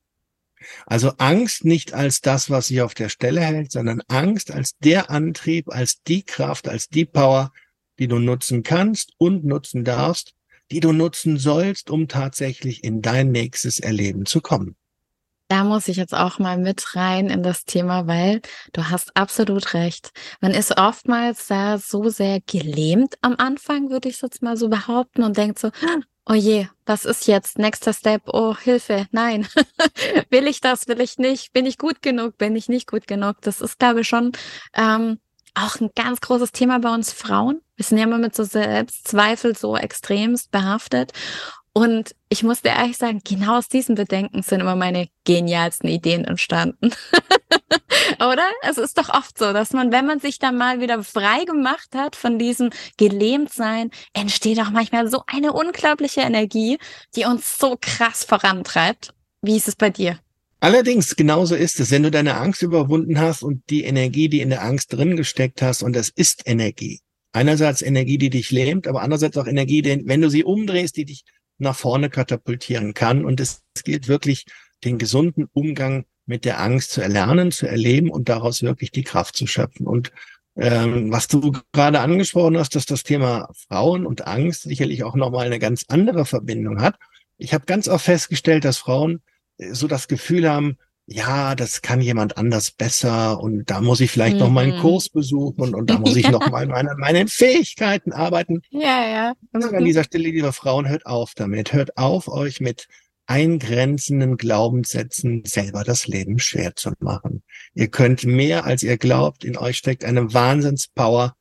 Also 0.86 1.12
Angst 1.18 1.64
nicht 1.64 1.94
als 1.94 2.20
das, 2.20 2.50
was 2.50 2.68
sich 2.68 2.82
auf 2.82 2.94
der 2.94 3.08
Stelle 3.08 3.40
hält, 3.40 3.72
sondern 3.72 4.02
Angst 4.08 4.50
als 4.50 4.76
der 4.78 5.10
Antrieb, 5.10 5.68
als 5.68 6.02
die 6.02 6.22
Kraft, 6.22 6.68
als 6.68 6.88
die 6.88 7.04
Power, 7.04 7.52
die 7.98 8.08
du 8.08 8.18
nutzen 8.18 8.62
kannst 8.62 9.12
und 9.18 9.44
nutzen 9.44 9.84
darfst, 9.84 10.32
die 10.70 10.80
du 10.80 10.92
nutzen 10.92 11.38
sollst, 11.38 11.90
um 11.90 12.08
tatsächlich 12.08 12.84
in 12.84 13.02
dein 13.02 13.30
nächstes 13.30 13.80
Erleben 13.80 14.26
zu 14.26 14.40
kommen. 14.40 14.76
Da 15.48 15.62
muss 15.62 15.88
ich 15.88 15.98
jetzt 15.98 16.14
auch 16.14 16.38
mal 16.38 16.56
mit 16.56 16.96
rein 16.96 17.28
in 17.28 17.42
das 17.42 17.64
Thema, 17.64 18.06
weil 18.06 18.40
du 18.72 18.88
hast 18.88 19.14
absolut 19.14 19.74
recht. 19.74 20.10
Man 20.40 20.52
ist 20.52 20.78
oftmals 20.78 21.46
da 21.46 21.76
so 21.76 22.08
sehr 22.08 22.40
gelähmt 22.40 23.16
am 23.20 23.34
Anfang, 23.36 23.90
würde 23.90 24.08
ich 24.08 24.22
jetzt 24.22 24.42
mal 24.42 24.56
so 24.56 24.68
behaupten, 24.70 25.22
und 25.22 25.36
denkt 25.36 25.58
so, 25.58 25.70
oh 26.26 26.34
je, 26.34 26.68
was 26.86 27.04
ist 27.04 27.26
jetzt? 27.26 27.58
Nächster 27.58 27.92
Step, 27.92 28.22
oh 28.26 28.56
Hilfe, 28.56 29.06
nein. 29.12 29.46
will 30.30 30.46
ich 30.46 30.60
das, 30.60 30.88
will 30.88 31.00
ich 31.00 31.18
nicht? 31.18 31.52
Bin 31.52 31.66
ich 31.66 31.78
gut 31.78 32.02
genug, 32.02 32.38
bin 32.38 32.56
ich 32.56 32.68
nicht 32.68 32.88
gut 32.90 33.06
genug? 33.06 33.36
Das 33.42 33.60
ist, 33.60 33.78
glaube 33.78 34.00
ich, 34.00 34.08
schon 34.08 34.32
ähm, 34.74 35.18
auch 35.54 35.80
ein 35.80 35.90
ganz 35.94 36.20
großes 36.20 36.52
Thema 36.52 36.78
bei 36.80 36.92
uns 36.92 37.12
Frauen. 37.12 37.60
Wir 37.76 37.84
sind 37.84 37.98
ja 37.98 38.04
immer 38.04 38.18
mit 38.18 38.34
so 38.34 38.44
Selbstzweifel 38.44 39.56
so 39.56 39.76
extremst 39.76 40.50
behaftet. 40.50 41.12
Und 41.76 42.14
ich 42.28 42.44
muss 42.44 42.62
dir 42.62 42.70
ehrlich 42.70 42.96
sagen, 42.96 43.20
genau 43.24 43.58
aus 43.58 43.68
diesen 43.68 43.96
Bedenken 43.96 44.42
sind 44.42 44.60
immer 44.60 44.76
meine 44.76 45.08
genialsten 45.24 45.88
Ideen 45.88 46.24
entstanden. 46.24 46.92
Oder? 48.20 48.44
Es 48.62 48.78
ist 48.78 48.96
doch 48.96 49.08
oft 49.08 49.36
so, 49.36 49.52
dass 49.52 49.72
man, 49.72 49.90
wenn 49.90 50.06
man 50.06 50.20
sich 50.20 50.38
dann 50.38 50.56
mal 50.56 50.80
wieder 50.80 51.02
frei 51.02 51.44
gemacht 51.44 51.88
hat 51.96 52.14
von 52.14 52.38
diesem 52.38 52.70
Gelähmtsein, 52.96 53.90
entsteht 54.12 54.60
auch 54.60 54.70
manchmal 54.70 55.10
so 55.10 55.22
eine 55.26 55.52
unglaubliche 55.52 56.20
Energie, 56.20 56.78
die 57.16 57.24
uns 57.24 57.58
so 57.58 57.76
krass 57.80 58.22
vorantreibt. 58.22 59.12
Wie 59.42 59.56
ist 59.56 59.66
es 59.66 59.74
bei 59.74 59.90
dir? 59.90 60.20
Allerdings, 60.60 61.16
genauso 61.16 61.56
ist 61.56 61.80
es. 61.80 61.90
Wenn 61.90 62.04
du 62.04 62.10
deine 62.12 62.36
Angst 62.36 62.62
überwunden 62.62 63.18
hast 63.18 63.42
und 63.42 63.68
die 63.68 63.82
Energie, 63.82 64.28
die 64.28 64.40
in 64.40 64.50
der 64.50 64.62
Angst 64.62 64.92
drin 64.92 65.16
gesteckt 65.16 65.60
hast, 65.60 65.82
und 65.82 65.94
das 65.94 66.08
ist 66.08 66.46
Energie. 66.46 67.00
Einerseits 67.32 67.82
Energie, 67.82 68.16
die 68.16 68.30
dich 68.30 68.52
lähmt, 68.52 68.86
aber 68.86 69.02
andererseits 69.02 69.36
auch 69.36 69.48
Energie, 69.48 69.82
die, 69.82 70.02
wenn 70.06 70.20
du 70.20 70.30
sie 70.30 70.44
umdrehst, 70.44 70.96
die 70.96 71.04
dich 71.04 71.24
nach 71.58 71.76
vorne 71.76 72.10
katapultieren 72.10 72.94
kann. 72.94 73.24
Und 73.24 73.40
es 73.40 73.62
gilt 73.84 74.08
wirklich, 74.08 74.46
den 74.84 74.98
gesunden 74.98 75.48
Umgang 75.52 76.04
mit 76.26 76.44
der 76.44 76.60
Angst 76.60 76.90
zu 76.90 77.00
erlernen, 77.00 77.52
zu 77.52 77.66
erleben 77.66 78.10
und 78.10 78.28
daraus 78.28 78.62
wirklich 78.62 78.90
die 78.90 79.02
Kraft 79.02 79.36
zu 79.36 79.46
schöpfen. 79.46 79.86
Und 79.86 80.12
ähm, 80.56 81.10
was 81.10 81.26
du 81.26 81.52
gerade 81.72 82.00
angesprochen 82.00 82.56
hast, 82.58 82.76
dass 82.76 82.86
das 82.86 83.02
Thema 83.02 83.48
Frauen 83.68 84.06
und 84.06 84.26
Angst 84.26 84.62
sicherlich 84.62 85.02
auch 85.02 85.16
nochmal 85.16 85.46
eine 85.46 85.58
ganz 85.58 85.84
andere 85.88 86.24
Verbindung 86.24 86.80
hat. 86.80 86.96
Ich 87.38 87.52
habe 87.52 87.66
ganz 87.66 87.88
oft 87.88 88.04
festgestellt, 88.04 88.64
dass 88.64 88.78
Frauen 88.78 89.20
äh, 89.58 89.72
so 89.72 89.88
das 89.88 90.06
Gefühl 90.06 90.48
haben, 90.48 90.78
ja, 91.06 91.54
das 91.54 91.82
kann 91.82 92.00
jemand 92.00 92.38
anders 92.38 92.70
besser 92.70 93.40
und 93.40 93.68
da 93.68 93.80
muss 93.80 94.00
ich 94.00 94.10
vielleicht 94.10 94.34
mhm. 94.34 94.40
noch 94.40 94.50
mal 94.50 94.64
einen. 94.64 94.80
Kurs 94.80 95.08
besuchen 95.08 95.60
und, 95.60 95.74
und 95.74 95.90
da 95.90 95.98
muss 95.98 96.16
ich 96.16 96.30
noch 96.30 96.50
mal 96.50 96.66
meine, 96.66 96.94
meine 96.96 97.26
Fähigkeiten 97.28 98.12
arbeiten. 98.12 98.62
Ja, 98.70 99.06
ja. 99.06 99.34
Mhm. 99.52 99.74
An 99.74 99.84
dieser 99.84 100.04
Stelle, 100.04 100.28
liebe 100.30 100.52
Frauen, 100.52 100.88
hört 100.88 101.06
auf 101.06 101.32
damit. 101.34 101.72
Hört 101.72 101.96
auf, 101.98 102.28
euch 102.28 102.60
mit 102.60 102.88
eingrenzenden 103.26 104.36
Glaubenssätzen 104.36 105.44
selber 105.44 105.84
das 105.84 106.06
Leben 106.06 106.38
schwer 106.38 106.74
zu 106.74 106.92
machen. 107.00 107.42
Ihr 107.74 107.88
könnt 107.88 108.24
mehr, 108.24 108.64
als 108.64 108.82
ihr 108.82 108.98
glaubt. 108.98 109.44
In 109.44 109.56
euch 109.56 109.78
steckt 109.78 110.04
eine 110.04 110.32
Wahnsinnspower. 110.32 111.34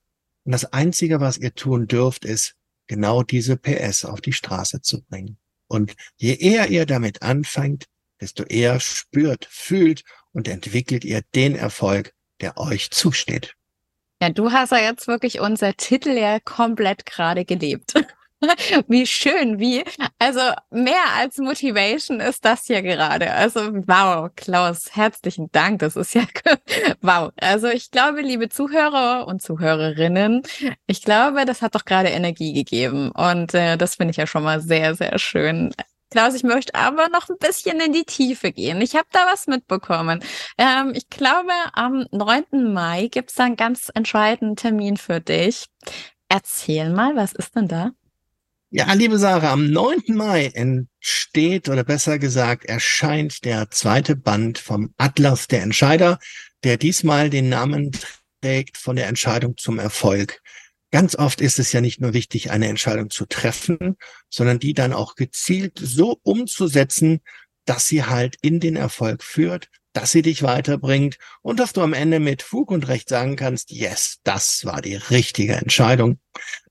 Und 0.46 0.51
das 0.51 0.65
Einzige, 0.65 1.20
was 1.20 1.38
ihr 1.38 1.53
tun 1.53 1.88
dürft, 1.88 2.25
ist, 2.25 2.55
genau 2.88 3.24
diese 3.24 3.58
PS 3.58 4.05
auf 4.05 4.22
die 4.22 4.34
Straße 4.34 4.82
zu 4.82 5.03
bringen. 5.03 5.38
Und 5.67 5.96
je 6.17 6.36
eher 6.36 6.70
ihr 6.70 6.86
damit 6.86 7.22
anfängt, 7.22 7.86
desto 8.24 8.44
eher 8.44 8.80
spürt, 8.80 9.46
fühlt 9.50 10.03
und 10.32 10.48
entwickelt 10.48 11.03
ihr 11.03 11.22
den 11.36 11.56
Erfolg, 11.56 12.13
der 12.39 12.58
euch 12.58 12.89
zusteht. 12.89 13.53
Ja, 14.22 14.30
du 14.30 14.53
hast 14.53 14.72
ja 14.72 14.77
jetzt 14.77 15.08
wirklich 15.08 15.42
unser 15.42 15.75
Titel 15.75 16.12
ja 16.12 16.39
komplett 16.39 17.06
gerade 17.06 17.44
gelebt. 17.44 17.94
wie 18.88 19.06
schön, 19.06 19.60
wie, 19.60 19.84
also 20.20 20.39
mehr 20.70 21.03
als 21.18 21.38
Motivation 21.38 22.22
ist 22.22 22.46
das 22.46 22.65
hier 22.65 22.82
gerade. 22.82 23.34
Also 23.34 23.60
wow, 23.88 24.30
Klaus, 24.36 24.96
herzlichen 24.96 25.51
Dank. 25.51 25.80
Das 25.80 25.98
ist 25.98 26.15
ja 26.15 26.24
wow. 27.01 27.34
Also 27.42 27.68
ich 27.68 27.92
glaube, 27.92 28.22
liebe 28.22 28.48
Zuhörer 28.48 29.27
und 29.27 29.42
Zuhörerinnen, 29.42 30.44
ich 30.88 31.01
glaube, 31.01 31.44
das 31.44 31.62
hat 31.62 31.75
doch 31.75 31.84
gerade 31.84 32.10
Energie 32.10 32.53
gegeben 32.53 33.12
und 33.12 33.53
äh, 33.53 33.77
das 33.77 33.96
finde 33.96 34.12
ich 34.12 34.18
ja 34.18 34.27
schon 34.27 34.44
mal 34.44 34.62
sehr, 34.62 34.96
sehr 34.96 35.20
schön. 35.20 35.74
Klaus, 36.13 36.36
ich 36.36 36.43
möchte 36.43 36.75
aber 36.75 37.10
noch 37.10 37.27
ein 37.27 37.39
bisschen 37.39 37.79
in 37.79 37.91
die 37.91 38.03
Tiefe 38.03 38.51
gehen. 38.51 38.79
Ich 38.82 38.93
habe 38.93 39.08
da 39.12 39.25
was 39.25 39.48
mitbekommen. 39.48 40.24
Ähm, 40.60 40.91
ich 40.93 41.10
glaube, 41.10 41.51
am 41.74 42.05
9. 42.12 42.72
Mai 42.72 43.08
gibt 43.08 43.32
es 43.32 43.39
einen 43.39 43.55
ganz 43.55 43.89
entscheidenden 43.96 44.55
Termin 44.55 44.98
für 44.98 45.22
dich. 45.22 45.65
Erzähl 46.29 46.91
mal, 46.91 47.15
was 47.15 47.34
ist 47.34 47.55
denn 47.55 47.67
da? 47.67 47.93
Ja, 48.70 48.93
liebe 48.93 49.17
Sarah, 49.17 49.53
am 49.53 49.72
9. 49.72 50.03
Mai 50.10 50.51
entsteht 50.53 51.67
oder 51.67 51.84
besser 51.84 52.20
gesagt 52.20 52.65
erscheint 52.65 53.43
der 53.43 53.72
zweite 53.72 54.15
Band 54.15 54.60
vom 54.60 54.93
Atlas 54.98 55.48
der 55.48 55.63
Entscheider, 55.63 56.20
der 56.63 56.77
diesmal 56.77 57.32
den 57.32 57.50
Namen 57.50 57.89
trägt 58.39 58.77
von 58.77 58.98
der 58.98 59.08
Entscheidung 59.08 59.58
zum 59.58 59.79
Erfolg. 59.79 60.43
Ganz 60.94 61.16
oft 61.16 61.42
ist 61.42 61.58
es 61.58 61.74
ja 61.74 61.82
nicht 61.82 62.02
nur 62.02 62.14
wichtig, 62.14 62.52
eine 62.52 62.68
Entscheidung 62.68 63.10
zu 63.10 63.26
treffen, 63.26 63.98
sondern 64.30 64.60
die 64.60 64.76
dann 64.76 64.94
auch 64.94 65.16
gezielt 65.16 65.80
so 65.82 66.20
umzusetzen, 66.22 67.22
dass 67.66 67.88
sie 67.88 68.04
halt 68.04 68.38
in 68.44 68.60
den 68.60 68.76
Erfolg 68.76 69.24
führt, 69.24 69.70
dass 69.94 70.12
sie 70.12 70.22
dich 70.22 70.44
weiterbringt 70.44 71.18
und 71.42 71.60
dass 71.60 71.74
du 71.74 71.82
am 71.82 71.94
Ende 71.94 72.20
mit 72.20 72.44
Fug 72.44 72.70
und 72.70 72.88
Recht 72.90 73.10
sagen 73.10 73.38
kannst, 73.38 73.72
yes, 73.72 74.20
das 74.24 74.66
war 74.66 74.84
die 74.84 74.94
richtige 74.94 75.56
Entscheidung. 75.56 76.20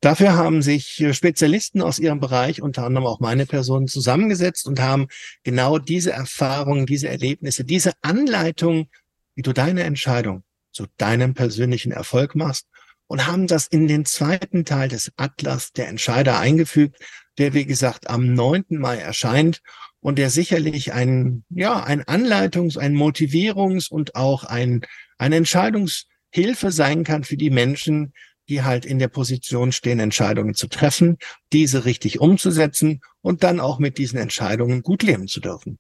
Dafür 0.00 0.34
haben 0.34 0.62
sich 0.62 1.04
Spezialisten 1.10 1.82
aus 1.82 1.98
ihrem 1.98 2.20
Bereich, 2.20 2.62
unter 2.62 2.84
anderem 2.84 3.08
auch 3.08 3.18
meine 3.18 3.44
Person, 3.44 3.88
zusammengesetzt 3.88 4.68
und 4.68 4.78
haben 4.78 5.08
genau 5.42 5.78
diese 5.80 6.12
Erfahrungen, 6.12 6.86
diese 6.86 7.08
Erlebnisse, 7.08 7.64
diese 7.64 7.90
Anleitung, 8.02 8.88
wie 9.34 9.42
du 9.42 9.52
deine 9.52 9.82
Entscheidung 9.82 10.44
zu 10.70 10.86
deinem 10.96 11.34
persönlichen 11.34 11.90
Erfolg 11.90 12.36
machst 12.36 12.68
und 13.12 13.26
haben 13.26 13.46
das 13.46 13.66
in 13.66 13.88
den 13.88 14.06
zweiten 14.06 14.64
Teil 14.64 14.88
des 14.88 15.12
Atlas 15.18 15.72
der 15.72 15.88
Entscheider 15.88 16.38
eingefügt, 16.38 16.96
der 17.36 17.52
wie 17.52 17.66
gesagt 17.66 18.08
am 18.08 18.32
9. 18.32 18.64
Mai 18.70 18.96
erscheint 18.96 19.60
und 20.00 20.16
der 20.16 20.30
sicherlich 20.30 20.94
ein, 20.94 21.44
ja, 21.50 21.84
ein 21.84 22.02
Anleitungs-, 22.04 22.78
ein 22.78 22.96
Motivierungs- 22.96 23.90
und 23.90 24.14
auch 24.14 24.44
ein, 24.44 24.80
eine 25.18 25.36
Entscheidungshilfe 25.36 26.72
sein 26.72 27.04
kann 27.04 27.22
für 27.22 27.36
die 27.36 27.50
Menschen, 27.50 28.14
die 28.48 28.62
halt 28.62 28.86
in 28.86 28.98
der 28.98 29.08
Position 29.08 29.72
stehen, 29.72 30.00
Entscheidungen 30.00 30.54
zu 30.54 30.68
treffen, 30.68 31.18
diese 31.52 31.84
richtig 31.84 32.18
umzusetzen 32.18 33.02
und 33.20 33.42
dann 33.42 33.60
auch 33.60 33.78
mit 33.78 33.98
diesen 33.98 34.18
Entscheidungen 34.18 34.80
gut 34.80 35.02
leben 35.02 35.28
zu 35.28 35.40
dürfen. 35.40 35.78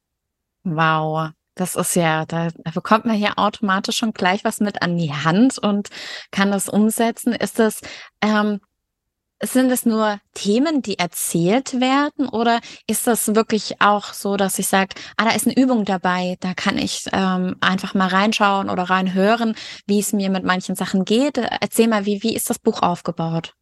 Wow. 0.64 1.30
Das 1.54 1.76
ist 1.76 1.96
ja, 1.96 2.24
da, 2.24 2.48
bekommt 2.72 3.04
man 3.04 3.16
hier 3.16 3.38
automatisch 3.38 3.98
schon 3.98 4.12
gleich 4.12 4.44
was 4.44 4.60
mit 4.60 4.82
an 4.82 4.96
die 4.96 5.12
Hand 5.12 5.58
und 5.58 5.88
kann 6.30 6.50
das 6.50 6.68
umsetzen. 6.68 7.34
Ist 7.34 7.58
das, 7.58 7.80
ähm, 8.22 8.60
sind 9.42 9.70
es 9.70 9.84
nur 9.84 10.18
Themen, 10.34 10.82
die 10.82 10.98
erzählt 10.98 11.80
werden 11.80 12.28
oder 12.28 12.60
ist 12.86 13.06
das 13.06 13.34
wirklich 13.34 13.80
auch 13.80 14.12
so, 14.12 14.36
dass 14.36 14.58
ich 14.58 14.68
sage, 14.68 14.94
ah, 15.16 15.24
da 15.24 15.30
ist 15.32 15.46
eine 15.46 15.56
Übung 15.56 15.84
dabei, 15.84 16.36
da 16.40 16.54
kann 16.54 16.78
ich 16.78 17.06
ähm, 17.12 17.56
einfach 17.60 17.94
mal 17.94 18.08
reinschauen 18.08 18.70
oder 18.70 18.84
reinhören, 18.84 19.56
wie 19.86 19.98
es 19.98 20.12
mir 20.12 20.30
mit 20.30 20.44
manchen 20.44 20.76
Sachen 20.76 21.04
geht. 21.04 21.38
Erzähl 21.38 21.88
mal, 21.88 22.06
wie, 22.06 22.22
wie 22.22 22.34
ist 22.34 22.50
das 22.50 22.60
Buch 22.60 22.82
aufgebaut? 22.82 23.54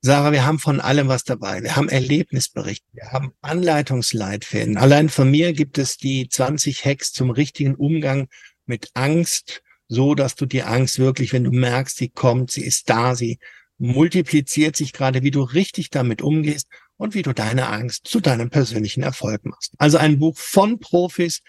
Sarah, 0.00 0.30
wir 0.30 0.46
haben 0.46 0.60
von 0.60 0.80
allem 0.80 1.08
was 1.08 1.24
dabei. 1.24 1.62
Wir 1.62 1.74
haben 1.74 1.88
Erlebnisberichte, 1.88 2.86
wir 2.92 3.10
haben 3.10 3.32
Anleitungsleitfäden. 3.40 4.76
Allein 4.76 5.08
von 5.08 5.30
mir 5.30 5.52
gibt 5.52 5.76
es 5.76 5.96
die 5.96 6.28
20 6.28 6.84
Hacks 6.84 7.12
zum 7.12 7.30
richtigen 7.30 7.74
Umgang 7.74 8.28
mit 8.64 8.90
Angst, 8.94 9.62
so 9.88 10.14
dass 10.14 10.36
du 10.36 10.46
die 10.46 10.62
Angst 10.62 11.00
wirklich, 11.00 11.32
wenn 11.32 11.44
du 11.44 11.50
merkst, 11.50 11.96
sie 11.96 12.10
kommt, 12.10 12.52
sie 12.52 12.64
ist 12.64 12.88
da, 12.88 13.16
sie 13.16 13.38
multipliziert 13.78 14.76
sich 14.76 14.92
gerade, 14.92 15.22
wie 15.22 15.30
du 15.32 15.42
richtig 15.42 15.90
damit 15.90 16.22
umgehst 16.22 16.68
und 16.96 17.14
wie 17.14 17.22
du 17.22 17.32
deine 17.32 17.68
Angst 17.68 18.06
zu 18.06 18.20
deinem 18.20 18.50
persönlichen 18.50 19.02
Erfolg 19.02 19.44
machst. 19.44 19.72
Also 19.78 19.98
ein 19.98 20.18
Buch 20.18 20.36
von 20.36 20.78
Profis, 20.78 21.42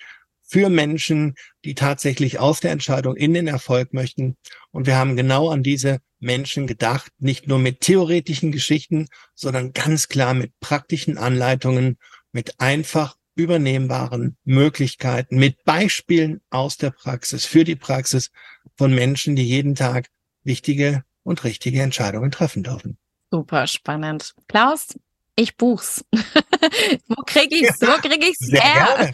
für 0.49 0.69
Menschen, 0.69 1.35
die 1.63 1.75
tatsächlich 1.75 2.39
aus 2.39 2.59
der 2.59 2.71
Entscheidung 2.71 3.15
in 3.15 3.33
den 3.33 3.47
Erfolg 3.47 3.93
möchten. 3.93 4.35
Und 4.71 4.87
wir 4.87 4.97
haben 4.97 5.15
genau 5.15 5.49
an 5.49 5.61
diese 5.61 5.99
Menschen 6.19 6.65
gedacht, 6.65 7.11
nicht 7.19 7.47
nur 7.47 7.59
mit 7.59 7.81
theoretischen 7.81 8.51
Geschichten, 8.51 9.07
sondern 9.35 9.73
ganz 9.73 10.07
klar 10.07 10.33
mit 10.33 10.51
praktischen 10.59 11.17
Anleitungen, 11.17 11.97
mit 12.31 12.59
einfach 12.59 13.15
übernehmbaren 13.35 14.37
Möglichkeiten, 14.43 15.37
mit 15.37 15.63
Beispielen 15.63 16.41
aus 16.49 16.77
der 16.77 16.91
Praxis, 16.91 17.45
für 17.45 17.63
die 17.63 17.75
Praxis 17.75 18.31
von 18.75 18.93
Menschen, 18.93 19.35
die 19.35 19.47
jeden 19.47 19.75
Tag 19.75 20.07
wichtige 20.43 21.03
und 21.23 21.43
richtige 21.43 21.81
Entscheidungen 21.81 22.31
treffen 22.31 22.63
dürfen. 22.63 22.97
Super 23.31 23.67
spannend. 23.67 24.33
Klaus, 24.47 24.99
ich 25.39 25.55
buch's. 25.55 26.03
Wo 27.07 27.23
krieg 27.25 27.51
ich's? 27.51 27.81
Wo 27.81 27.97
krieg 28.01 28.23
ich's 28.23 28.51
her? 28.51 29.09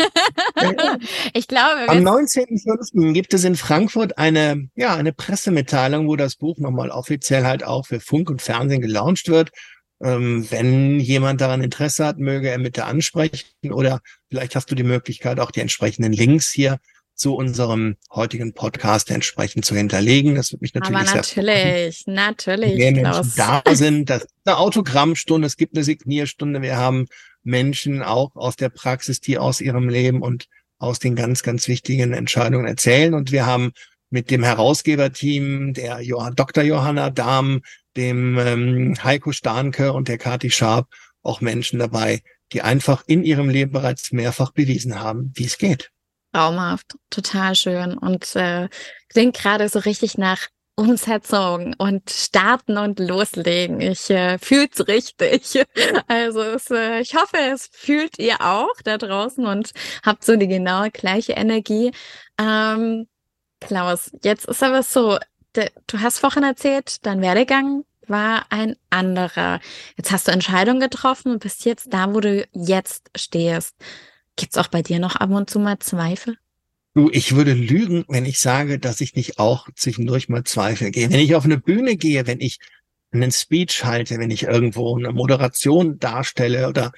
ich 1.33 1.47
glaube. 1.47 1.87
Am 1.87 1.99
19.05. 1.99 3.13
gibt 3.13 3.33
es 3.33 3.43
in 3.43 3.55
Frankfurt 3.55 4.17
eine, 4.17 4.67
ja, 4.75 4.95
eine 4.95 5.13
Pressemitteilung, 5.13 6.07
wo 6.07 6.15
das 6.15 6.35
Buch 6.35 6.57
nochmal 6.57 6.89
offiziell 6.89 7.45
halt 7.45 7.63
auch 7.63 7.85
für 7.85 7.99
Funk 7.99 8.29
und 8.29 8.41
Fernsehen 8.41 8.81
gelauncht 8.81 9.29
wird. 9.29 9.51
Ähm, 10.03 10.45
wenn 10.49 10.99
jemand 10.99 11.41
daran 11.41 11.61
Interesse 11.61 12.05
hat, 12.05 12.17
möge 12.17 12.49
er 12.49 12.57
mit 12.57 12.75
der 12.75 12.87
ansprechen 12.87 13.71
oder 13.71 14.01
vielleicht 14.29 14.55
hast 14.55 14.69
du 14.69 14.75
die 14.75 14.83
Möglichkeit, 14.83 15.39
auch 15.39 15.51
die 15.51 15.61
entsprechenden 15.61 16.11
Links 16.11 16.51
hier 16.51 16.79
zu 17.15 17.35
unserem 17.35 17.95
heutigen 18.11 18.53
Podcast 18.53 19.09
entsprechend 19.09 19.65
zu 19.65 19.75
hinterlegen. 19.75 20.35
Das 20.35 20.51
wird 20.51 20.61
mich 20.61 20.73
natürlich 20.73 21.09
Aber 21.09 21.15
natürlich, 21.15 21.99
sehr 21.99 22.13
natürlich, 22.13 22.77
wenn 22.77 23.01
Menschen 23.01 23.33
da 23.35 23.63
sind. 23.71 24.09
Das 24.09 24.23
ist 24.23 24.33
eine 24.45 24.57
Autogrammstunde, 24.57 25.47
es 25.47 25.57
gibt 25.57 25.75
eine 25.75 25.83
Signierstunde. 25.83 26.61
Wir 26.61 26.77
haben 26.77 27.07
Menschen 27.43 28.03
auch 28.03 28.35
aus 28.35 28.55
der 28.55 28.69
Praxis, 28.69 29.21
die 29.21 29.37
aus 29.37 29.61
ihrem 29.61 29.87
Leben 29.89 30.21
und 30.21 30.47
aus 30.77 30.99
den 30.99 31.15
ganz, 31.15 31.41
ganz 31.41 31.67
wichtigen 31.67 32.13
Entscheidungen 32.13 32.67
erzählen. 32.67 33.13
Und 33.13 33.31
wir 33.31 33.45
haben 33.45 33.71
mit 34.09 34.29
dem 34.29 34.43
Herausgeberteam, 34.43 35.73
der 35.73 36.01
Dr. 36.35 36.63
Johanna 36.63 37.09
Dahm, 37.09 37.61
dem 37.95 38.37
ähm, 38.37 38.95
Heiko 39.03 39.31
Starnke 39.31 39.93
und 39.93 40.07
der 40.07 40.17
Kati 40.17 40.51
Sharp 40.51 40.87
auch 41.23 41.41
Menschen 41.41 41.79
dabei, 41.79 42.21
die 42.51 42.61
einfach 42.61 43.03
in 43.07 43.23
ihrem 43.23 43.49
Leben 43.49 43.71
bereits 43.71 44.11
mehrfach 44.11 44.51
bewiesen 44.51 44.99
haben, 44.99 45.31
wie 45.35 45.45
es 45.45 45.57
geht. 45.57 45.91
Traumhaft, 46.35 46.97
total 47.09 47.55
schön 47.55 47.97
und 47.97 48.35
äh, 48.35 48.67
klingt 49.07 49.37
gerade 49.37 49.69
so 49.69 49.79
richtig 49.79 50.17
nach 50.17 50.47
Umsetzung 50.75 51.73
und 51.77 52.09
starten 52.09 52.77
und 52.77 52.99
loslegen. 52.99 53.79
Ich 53.79 54.09
äh, 54.09 54.37
fühl's 54.37 54.85
richtig. 54.85 55.65
Also 56.07 56.41
es, 56.41 56.69
äh, 56.69 56.99
ich 56.99 57.15
hoffe, 57.15 57.37
es 57.37 57.69
fühlt 57.71 58.19
ihr 58.19 58.41
auch 58.41 58.75
da 58.83 58.97
draußen 58.97 59.45
und 59.45 59.71
habt 60.05 60.25
so 60.25 60.35
die 60.35 60.49
genaue 60.49 60.91
gleiche 60.91 61.33
Energie. 61.33 61.93
Ähm, 62.37 63.07
Klaus, 63.61 64.11
jetzt 64.21 64.45
ist 64.45 64.61
aber 64.61 64.83
so, 64.83 65.17
du 65.53 66.01
hast 66.01 66.19
vorhin 66.19 66.43
erzählt, 66.43 67.05
dein 67.05 67.21
Werdegang 67.21 67.85
war 68.07 68.45
ein 68.49 68.75
anderer. 68.89 69.61
Jetzt 69.95 70.11
hast 70.11 70.27
du 70.27 70.33
Entscheidungen 70.33 70.81
getroffen 70.81 71.31
und 71.31 71.39
bist 71.39 71.63
jetzt 71.63 71.93
da, 71.93 72.13
wo 72.13 72.19
du 72.19 72.45
jetzt 72.51 73.09
stehst. 73.15 73.75
Gibt's 74.35 74.57
auch 74.57 74.67
bei 74.67 74.81
dir 74.81 74.99
noch 74.99 75.15
ab 75.15 75.29
und 75.29 75.49
zu 75.49 75.59
mal 75.59 75.79
Zweifel? 75.79 76.37
Du, 76.93 77.09
ich 77.11 77.35
würde 77.35 77.53
lügen, 77.53 78.05
wenn 78.07 78.25
ich 78.25 78.39
sage, 78.39 78.79
dass 78.79 79.01
ich 79.01 79.15
nicht 79.15 79.37
auch 79.37 79.67
zwischendurch 79.75 80.29
mal 80.29 80.43
Zweifel 80.43 80.91
gehe. 80.91 81.11
Wenn 81.11 81.19
ich 81.19 81.35
auf 81.35 81.45
eine 81.45 81.57
Bühne 81.57 81.97
gehe, 81.97 82.25
wenn 82.25 82.39
ich 82.39 82.59
einen 83.11 83.31
Speech 83.31 83.83
halte, 83.83 84.17
wenn 84.17 84.31
ich 84.31 84.43
irgendwo 84.43 84.97
eine 84.97 85.11
Moderation 85.11 85.99
darstelle 85.99 86.69
oder 86.69 86.91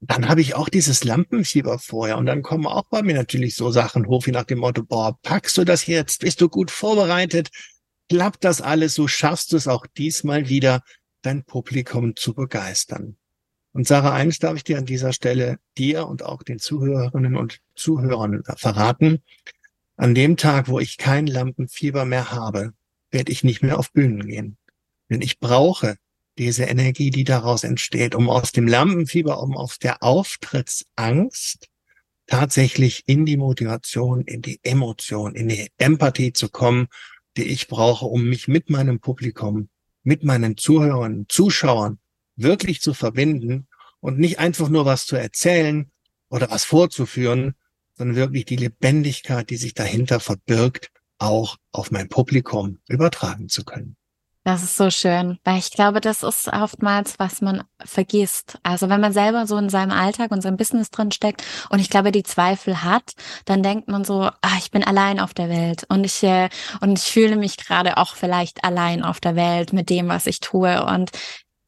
dann 0.00 0.28
habe 0.28 0.40
ich 0.40 0.54
auch 0.54 0.68
dieses 0.68 1.04
Lampenfieber 1.04 1.78
vorher 1.78 2.18
und 2.18 2.26
dann 2.26 2.42
kommen 2.42 2.66
auch 2.66 2.84
bei 2.88 3.02
mir 3.02 3.14
natürlich 3.14 3.56
so 3.56 3.70
Sachen 3.70 4.06
hoch 4.06 4.26
wie 4.26 4.30
nach 4.30 4.44
dem 4.44 4.58
Motto, 4.58 4.82
boah, 4.82 5.18
packst 5.22 5.56
du 5.56 5.64
das 5.64 5.86
jetzt? 5.86 6.20
Bist 6.20 6.40
du 6.40 6.48
gut 6.48 6.70
vorbereitet? 6.70 7.48
Klappt 8.08 8.44
das 8.44 8.60
alles? 8.60 8.94
So 8.94 9.08
schaffst 9.08 9.52
du 9.52 9.56
es 9.56 9.66
auch 9.66 9.86
diesmal 9.86 10.48
wieder, 10.48 10.82
dein 11.22 11.44
Publikum 11.44 12.14
zu 12.14 12.34
begeistern. 12.34 13.16
Und 13.76 13.86
Sarah, 13.86 14.14
eines 14.14 14.38
darf 14.38 14.56
ich 14.56 14.64
dir 14.64 14.78
an 14.78 14.86
dieser 14.86 15.12
Stelle 15.12 15.58
dir 15.76 16.06
und 16.06 16.24
auch 16.24 16.42
den 16.42 16.58
Zuhörerinnen 16.58 17.36
und 17.36 17.60
Zuhörern 17.74 18.42
verraten. 18.56 19.22
An 19.98 20.14
dem 20.14 20.38
Tag, 20.38 20.68
wo 20.68 20.80
ich 20.80 20.96
kein 20.96 21.26
Lampenfieber 21.26 22.06
mehr 22.06 22.32
habe, 22.32 22.72
werde 23.10 23.30
ich 23.30 23.44
nicht 23.44 23.62
mehr 23.62 23.78
auf 23.78 23.92
Bühnen 23.92 24.26
gehen. 24.26 24.56
Denn 25.10 25.20
ich 25.20 25.40
brauche 25.40 25.98
diese 26.38 26.64
Energie, 26.64 27.10
die 27.10 27.24
daraus 27.24 27.64
entsteht, 27.64 28.14
um 28.14 28.30
aus 28.30 28.50
dem 28.50 28.66
Lampenfieber, 28.66 29.42
um 29.42 29.54
aus 29.54 29.78
der 29.78 30.02
Auftrittsangst 30.02 31.68
tatsächlich 32.26 33.02
in 33.04 33.26
die 33.26 33.36
Motivation, 33.36 34.22
in 34.22 34.40
die 34.40 34.58
Emotion, 34.62 35.34
in 35.34 35.50
die 35.50 35.68
Empathie 35.76 36.32
zu 36.32 36.48
kommen, 36.48 36.86
die 37.36 37.44
ich 37.44 37.68
brauche, 37.68 38.06
um 38.06 38.24
mich 38.24 38.48
mit 38.48 38.70
meinem 38.70 39.00
Publikum, 39.00 39.68
mit 40.02 40.24
meinen 40.24 40.56
Zuhörern, 40.56 41.26
Zuschauern 41.28 41.98
wirklich 42.36 42.80
zu 42.80 42.94
verbinden 42.94 43.66
und 44.00 44.18
nicht 44.18 44.38
einfach 44.38 44.68
nur 44.68 44.84
was 44.84 45.06
zu 45.06 45.16
erzählen 45.16 45.90
oder 46.28 46.50
was 46.50 46.64
vorzuführen, 46.64 47.54
sondern 47.94 48.16
wirklich 48.16 48.44
die 48.44 48.56
Lebendigkeit, 48.56 49.48
die 49.50 49.56
sich 49.56 49.74
dahinter 49.74 50.20
verbirgt, 50.20 50.90
auch 51.18 51.56
auf 51.72 51.90
mein 51.90 52.08
Publikum 52.08 52.78
übertragen 52.88 53.48
zu 53.48 53.64
können. 53.64 53.96
Das 54.46 54.62
ist 54.62 54.76
so 54.76 54.90
schön, 54.90 55.40
weil 55.42 55.58
ich 55.58 55.72
glaube, 55.72 56.00
das 56.00 56.22
ist 56.22 56.46
oftmals, 56.46 57.18
was 57.18 57.40
man 57.40 57.64
vergisst. 57.84 58.60
Also 58.62 58.88
wenn 58.88 59.00
man 59.00 59.12
selber 59.12 59.44
so 59.48 59.56
in 59.56 59.70
seinem 59.70 59.90
Alltag 59.90 60.30
und 60.30 60.40
seinem 60.40 60.56
Business 60.56 60.92
drin 60.92 61.10
steckt 61.10 61.42
und 61.68 61.80
ich 61.80 61.90
glaube, 61.90 62.12
die 62.12 62.22
Zweifel 62.22 62.84
hat, 62.84 63.14
dann 63.44 63.64
denkt 63.64 63.88
man 63.88 64.04
so, 64.04 64.20
ah, 64.20 64.56
ich 64.58 64.70
bin 64.70 64.84
allein 64.84 65.18
auf 65.18 65.34
der 65.34 65.48
Welt 65.48 65.84
und 65.88 66.04
ich 66.04 66.22
äh, 66.22 66.48
und 66.80 66.96
ich 66.96 67.06
fühle 67.06 67.34
mich 67.34 67.56
gerade 67.56 67.96
auch 67.96 68.14
vielleicht 68.14 68.62
allein 68.62 69.02
auf 69.02 69.18
der 69.18 69.34
Welt 69.34 69.72
mit 69.72 69.90
dem, 69.90 70.06
was 70.06 70.28
ich 70.28 70.38
tue. 70.38 70.86
Und 70.86 71.10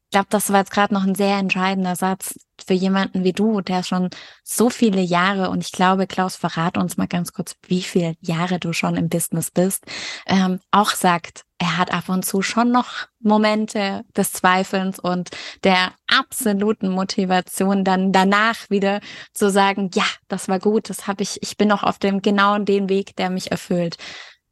glaube, 0.09 0.27
das 0.29 0.51
war 0.51 0.59
jetzt 0.59 0.71
gerade 0.71 0.93
noch 0.93 1.03
ein 1.05 1.15
sehr 1.15 1.37
entscheidender 1.37 1.95
Satz 1.95 2.39
für 2.65 2.73
jemanden 2.73 3.23
wie 3.23 3.33
du, 3.33 3.61
der 3.61 3.83
schon 3.83 4.09
so 4.43 4.69
viele 4.69 5.01
Jahre, 5.01 5.49
und 5.49 5.63
ich 5.63 5.71
glaube, 5.71 6.07
Klaus, 6.07 6.35
verrat 6.35 6.77
uns 6.77 6.97
mal 6.97 7.07
ganz 7.07 7.33
kurz, 7.33 7.55
wie 7.67 7.81
viele 7.81 8.15
Jahre 8.19 8.59
du 8.59 8.73
schon 8.73 8.95
im 8.95 9.09
Business 9.09 9.51
bist, 9.51 9.85
ähm, 10.25 10.59
auch 10.71 10.91
sagt, 10.91 11.43
er 11.57 11.77
hat 11.77 11.93
ab 11.93 12.09
und 12.09 12.25
zu 12.25 12.41
schon 12.41 12.71
noch 12.71 13.07
Momente 13.19 14.03
des 14.15 14.31
Zweifelns 14.31 14.97
und 14.99 15.29
der 15.63 15.93
absoluten 16.07 16.89
Motivation, 16.89 17.83
dann 17.83 18.11
danach 18.11 18.69
wieder 18.69 19.01
zu 19.33 19.49
sagen, 19.49 19.91
ja, 19.93 20.05
das 20.27 20.47
war 20.47 20.59
gut, 20.59 20.89
das 20.89 21.07
habe 21.07 21.23
ich, 21.23 21.41
ich 21.43 21.57
bin 21.57 21.67
noch 21.67 21.83
auf 21.83 21.99
dem 21.99 22.21
genauen 22.21 22.65
den 22.65 22.89
Weg, 22.89 23.15
der 23.17 23.29
mich 23.29 23.51
erfüllt. 23.51 23.97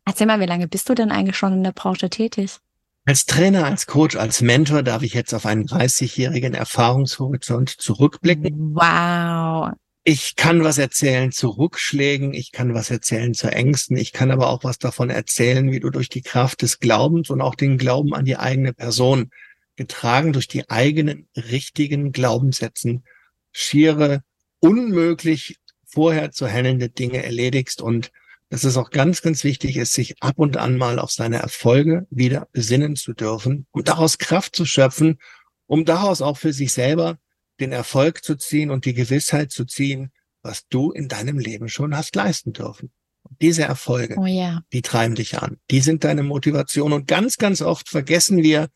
Erzähl 0.06 0.28
mal, 0.28 0.40
wie 0.40 0.46
lange 0.46 0.68
bist 0.68 0.90
du 0.90 0.96
denn 0.96 1.12
eigentlich 1.12 1.38
schon 1.38 1.54
in 1.54 1.64
der 1.64 1.72
Branche 1.72 2.10
tätig? 2.10 2.60
Als 3.08 3.26
Trainer, 3.26 3.64
als 3.64 3.86
Coach, 3.86 4.18
als 4.18 4.42
Mentor 4.42 4.84
darf 4.84 5.02
ich 5.02 5.14
jetzt 5.14 5.34
auf 5.34 5.46
einen 5.46 5.66
30-jährigen 5.66 6.54
Erfahrungshorizont 6.54 7.70
zurückblicken. 7.70 8.76
Wow. 8.76 9.72
Ich 10.04 10.36
kann 10.36 10.66
was 10.66 10.78
erzählen 10.78 11.32
zu 11.32 11.48
Rückschlägen, 11.48 12.34
ich 12.34 12.52
kann 12.52 12.74
was 12.74 12.92
erzählen 12.92 13.34
zu 13.34 13.50
Ängsten, 13.50 13.96
ich 13.96 14.12
kann 14.12 14.30
aber 14.30 14.50
auch 14.50 14.66
was 14.66 14.78
davon 14.78 15.10
erzählen, 15.10 15.72
wie 15.72 15.80
du 15.80 15.90
durch 15.90 16.10
die 16.10 16.22
Kraft 16.22 16.62
des 16.64 16.82
Glaubens 16.82 17.30
und 17.30 17.40
auch 17.40 17.56
den 17.56 17.78
Glauben 17.78 18.14
an 18.14 18.26
die 18.26 18.36
eigene 18.36 18.74
Person, 18.74 19.32
getragen 19.78 20.34
durch 20.34 20.50
die 20.50 20.70
eigenen 20.70 21.30
richtigen 21.38 22.12
Glaubenssätzen, 22.12 23.06
schiere, 23.54 24.22
unmöglich 24.60 25.56
vorher 25.86 26.32
zu 26.32 26.46
hellende 26.46 26.90
Dinge 26.90 27.24
erledigst 27.24 27.82
und 27.82 28.12
dass 28.50 28.64
es 28.64 28.78
auch 28.78 28.92
ganz, 28.92 29.22
ganz 29.22 29.44
wichtig 29.44 29.78
ist, 29.78 29.94
sich 29.94 30.22
ab 30.22 30.36
und 30.38 30.58
an 30.58 30.78
mal 30.78 31.00
auf 31.00 31.12
seine 31.12 31.38
Erfolge 31.38 32.08
wieder 32.10 32.48
besinnen 32.52 32.96
zu 32.96 33.14
dürfen, 33.14 33.68
um 33.72 33.84
daraus 33.84 34.18
Kraft 34.18 34.56
zu 34.56 34.66
schöpfen, 34.66 35.20
um 35.66 35.84
daraus 35.86 36.22
auch 36.22 36.38
für 36.38 36.54
sich 36.54 36.72
selber 36.72 37.18
den 37.60 37.72
Erfolg 37.72 38.24
zu 38.24 38.36
ziehen 38.36 38.72
und 38.72 38.86
die 38.86 38.94
Gewissheit 38.94 39.52
zu 39.52 39.66
ziehen, 39.66 40.12
was 40.44 40.68
du 40.70 40.92
in 40.92 41.08
deinem 41.08 41.40
Leben 41.40 41.68
schon 41.68 41.96
hast 41.96 42.16
leisten 42.16 42.54
dürfen. 42.54 42.92
Und 43.24 43.42
diese 43.42 43.64
Erfolge, 43.64 44.16
oh 44.18 44.26
yeah. 44.26 44.64
die 44.72 44.82
treiben 44.82 45.16
dich 45.16 45.38
an. 45.38 45.58
Die 45.70 45.82
sind 45.82 46.06
deine 46.06 46.24
Motivation. 46.24 46.94
Und 46.94 47.08
ganz, 47.08 47.38
ganz 47.38 47.62
oft 47.62 47.90
vergessen 47.90 48.44
wir, 48.44 48.70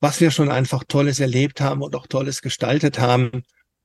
was 0.00 0.20
wir 0.20 0.30
schon 0.30 0.50
einfach 0.50 0.84
Tolles 0.84 1.20
erlebt 1.20 1.60
haben 1.60 1.82
und 1.82 1.94
auch 1.94 2.06
Tolles 2.06 2.40
gestaltet 2.40 2.98
haben. 2.98 3.42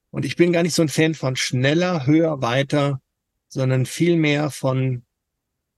Und 0.09 0.23
ich 0.23 0.37
bin 0.37 0.53
gar 0.53 0.63
nicht 0.63 0.75
so 0.75 0.81
ein 0.81 0.89
Fan 0.89 1.13
von 1.13 1.35
schneller, 1.35 2.05
höher, 2.05 2.41
weiter, 2.41 3.01
sondern 3.49 3.85
vielmehr 3.85 4.49
von 4.49 5.03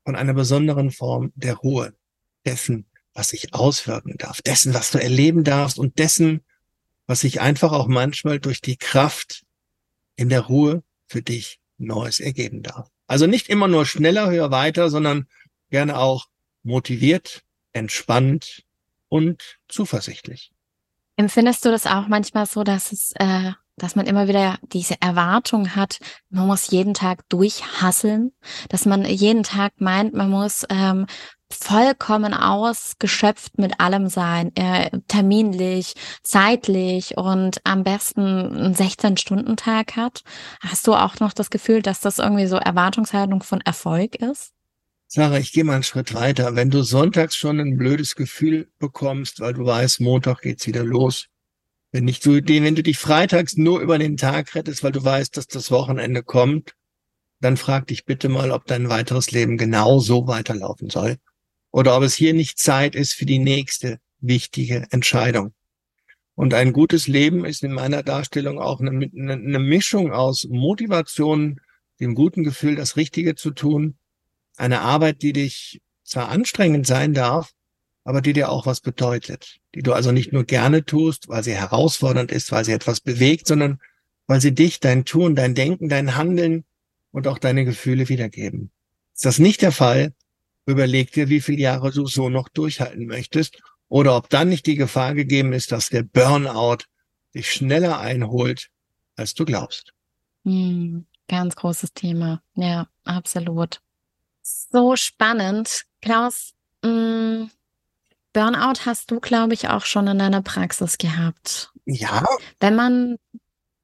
von 0.09 0.15
einer 0.15 0.33
besonderen 0.33 0.89
Form 0.89 1.31
der 1.35 1.53
Ruhe, 1.53 1.93
dessen, 2.43 2.87
was 3.13 3.29
sich 3.29 3.53
auswirken 3.53 4.17
darf, 4.17 4.41
dessen, 4.41 4.73
was 4.73 4.89
du 4.89 4.97
erleben 4.97 5.43
darfst 5.43 5.77
und 5.77 5.99
dessen, 5.99 6.43
was 7.05 7.19
sich 7.19 7.41
einfach 7.41 7.73
auch 7.73 7.85
manchmal 7.85 8.39
durch 8.39 8.59
die 8.59 8.75
Kraft 8.75 9.43
in 10.15 10.29
der 10.29 10.41
Ruhe 10.41 10.81
für 11.05 11.21
dich 11.21 11.59
Neues 11.77 12.19
ergeben 12.19 12.63
darf. 12.63 12.89
Also 13.05 13.27
nicht 13.27 13.49
immer 13.49 13.67
nur 13.67 13.85
schneller, 13.85 14.31
höher, 14.31 14.49
weiter, 14.49 14.89
sondern 14.89 15.27
gerne 15.69 15.99
auch 15.99 16.25
motiviert, 16.63 17.43
entspannt 17.73 18.63
und 19.09 19.59
zuversichtlich. 19.67 20.51
Empfindest 21.17 21.63
du 21.65 21.69
das 21.69 21.85
auch 21.85 22.07
manchmal 22.07 22.47
so, 22.47 22.63
dass 22.63 22.91
es 22.91 23.13
äh, 23.19 23.51
dass 23.79 23.95
man 23.95 24.05
immer 24.05 24.27
wieder 24.27 24.57
diese 24.61 24.95
Erwartung 25.01 25.75
hat, 25.75 25.99
man 26.29 26.47
muss 26.47 26.69
jeden 26.69 26.93
Tag 26.93 27.27
durchhasseln, 27.29 28.31
dass 28.69 28.85
man 28.85 29.05
jeden 29.05 29.43
Tag 29.43 29.73
meint, 29.79 30.13
man 30.13 30.29
muss 30.29 30.65
ähm, 30.69 31.07
vollkommen 31.51 32.33
ausgeschöpft 32.33 33.57
mit 33.57 33.79
allem 33.79 34.07
sein, 34.07 34.55
äh, 34.55 34.89
terminlich, 35.07 35.95
zeitlich 36.23 37.17
und 37.17 37.59
am 37.63 37.83
besten 37.83 38.21
einen 38.21 38.75
16-Stunden-Tag 38.75 39.95
hat. 39.95 40.21
Hast 40.61 40.85
du 40.87 40.93
auch 40.93 41.19
noch 41.19 41.33
das 41.33 41.49
Gefühl, 41.49 41.81
dass 41.81 42.01
das 42.01 42.19
irgendwie 42.19 42.47
so 42.47 42.57
Erwartungshaltung 42.57 43.41
von 43.41 43.61
Erfolg 43.61 44.15
ist? 44.15 44.51
Sarah, 45.07 45.39
ich 45.39 45.51
gehe 45.53 45.63
mal 45.63 45.73
einen 45.73 45.83
Schritt 45.83 46.13
weiter. 46.13 46.55
Wenn 46.55 46.69
du 46.69 46.83
sonntags 46.83 47.35
schon 47.35 47.59
ein 47.59 47.77
blödes 47.77 48.15
Gefühl 48.15 48.71
bekommst, 48.77 49.39
weil 49.39 49.53
du 49.53 49.65
weißt, 49.65 50.01
Montag 50.01 50.41
geht's 50.41 50.67
wieder 50.67 50.83
los, 50.83 51.29
wenn 51.91 52.05
nicht 52.05 52.25
du, 52.25 52.33
wenn 52.45 52.75
du 52.75 52.83
dich 52.83 52.97
freitags 52.97 53.57
nur 53.57 53.79
über 53.79 53.97
den 53.97 54.17
Tag 54.17 54.53
rettest, 54.55 54.83
weil 54.83 54.91
du 54.91 55.03
weißt, 55.03 55.35
dass 55.35 55.47
das 55.47 55.71
Wochenende 55.71 56.23
kommt, 56.23 56.75
dann 57.39 57.57
frag 57.57 57.87
dich 57.87 58.05
bitte 58.05 58.29
mal, 58.29 58.51
ob 58.51 58.65
dein 58.65 58.89
weiteres 58.89 59.31
Leben 59.31 59.57
genau 59.57 59.99
so 59.99 60.27
weiterlaufen 60.27 60.89
soll. 60.89 61.17
Oder 61.71 61.95
ob 61.95 62.03
es 62.03 62.15
hier 62.15 62.33
nicht 62.33 62.59
Zeit 62.59 62.95
ist 62.95 63.13
für 63.13 63.25
die 63.25 63.39
nächste 63.39 63.99
wichtige 64.19 64.87
Entscheidung. 64.91 65.53
Und 66.35 66.53
ein 66.53 66.73
gutes 66.73 67.07
Leben 67.07 67.45
ist 67.45 67.63
in 67.63 67.73
meiner 67.73 68.03
Darstellung 68.03 68.59
auch 68.59 68.79
eine, 68.79 68.91
eine 68.91 69.59
Mischung 69.59 70.11
aus 70.11 70.47
Motivation, 70.49 71.59
dem 71.99 72.15
guten 72.15 72.43
Gefühl, 72.43 72.75
das 72.75 72.95
Richtige 72.95 73.35
zu 73.35 73.51
tun, 73.51 73.97
eine 74.55 74.81
Arbeit, 74.81 75.21
die 75.21 75.33
dich 75.33 75.81
zwar 76.03 76.29
anstrengend 76.29 76.87
sein 76.87 77.13
darf, 77.13 77.51
aber 78.09 78.21
die 78.21 78.33
dir 78.33 78.49
auch 78.49 78.65
was 78.65 78.81
bedeutet, 78.81 79.59
die 79.75 79.83
du 79.83 79.93
also 79.93 80.11
nicht 80.11 80.33
nur 80.33 80.43
gerne 80.43 80.83
tust, 80.83 81.29
weil 81.29 81.43
sie 81.43 81.53
herausfordernd 81.53 82.31
ist, 82.31 82.51
weil 82.51 82.65
sie 82.65 82.71
etwas 82.71 83.01
bewegt, 83.01 83.45
sondern 83.45 83.79
weil 84.25 84.41
sie 84.41 84.51
dich, 84.51 84.79
dein 84.79 85.05
Tun, 85.05 85.35
dein 85.35 85.53
Denken, 85.53 85.89
dein 85.89 86.15
Handeln 86.15 86.65
und 87.11 87.27
auch 87.27 87.37
deine 87.37 87.65
Gefühle 87.65 88.09
wiedergeben. 88.09 88.71
Ist 89.13 89.25
das 89.25 89.37
nicht 89.37 89.61
der 89.61 89.71
Fall? 89.71 90.15
Überleg 90.65 91.11
dir, 91.11 91.29
wie 91.29 91.39
viele 91.39 91.59
Jahre 91.59 91.91
du 91.91 92.07
so 92.07 92.29
noch 92.29 92.49
durchhalten 92.49 93.05
möchtest 93.05 93.61
oder 93.89 94.15
ob 94.15 94.27
dann 94.27 94.49
nicht 94.49 94.65
die 94.65 94.75
Gefahr 94.75 95.13
gegeben 95.13 95.53
ist, 95.53 95.71
dass 95.71 95.89
der 95.89 96.01
Burnout 96.01 96.85
dich 97.35 97.51
schneller 97.51 97.99
einholt, 97.99 98.71
als 99.17 99.35
du 99.35 99.45
glaubst. 99.45 99.93
Hm, 100.45 101.05
ganz 101.27 101.55
großes 101.55 101.93
Thema. 101.93 102.41
Ja, 102.55 102.87
absolut. 103.03 103.81
So 104.41 104.95
spannend. 104.95 105.83
Klaus, 106.01 106.55
mh, 106.83 106.89
hm, 106.89 107.51
Burnout 108.33 108.85
hast 108.85 109.11
du, 109.11 109.19
glaube 109.19 109.53
ich, 109.53 109.69
auch 109.69 109.85
schon 109.85 110.07
in 110.07 110.19
deiner 110.19 110.41
Praxis 110.41 110.97
gehabt. 110.97 111.71
Ja. 111.85 112.25
Wenn 112.59 112.75
man 112.75 113.17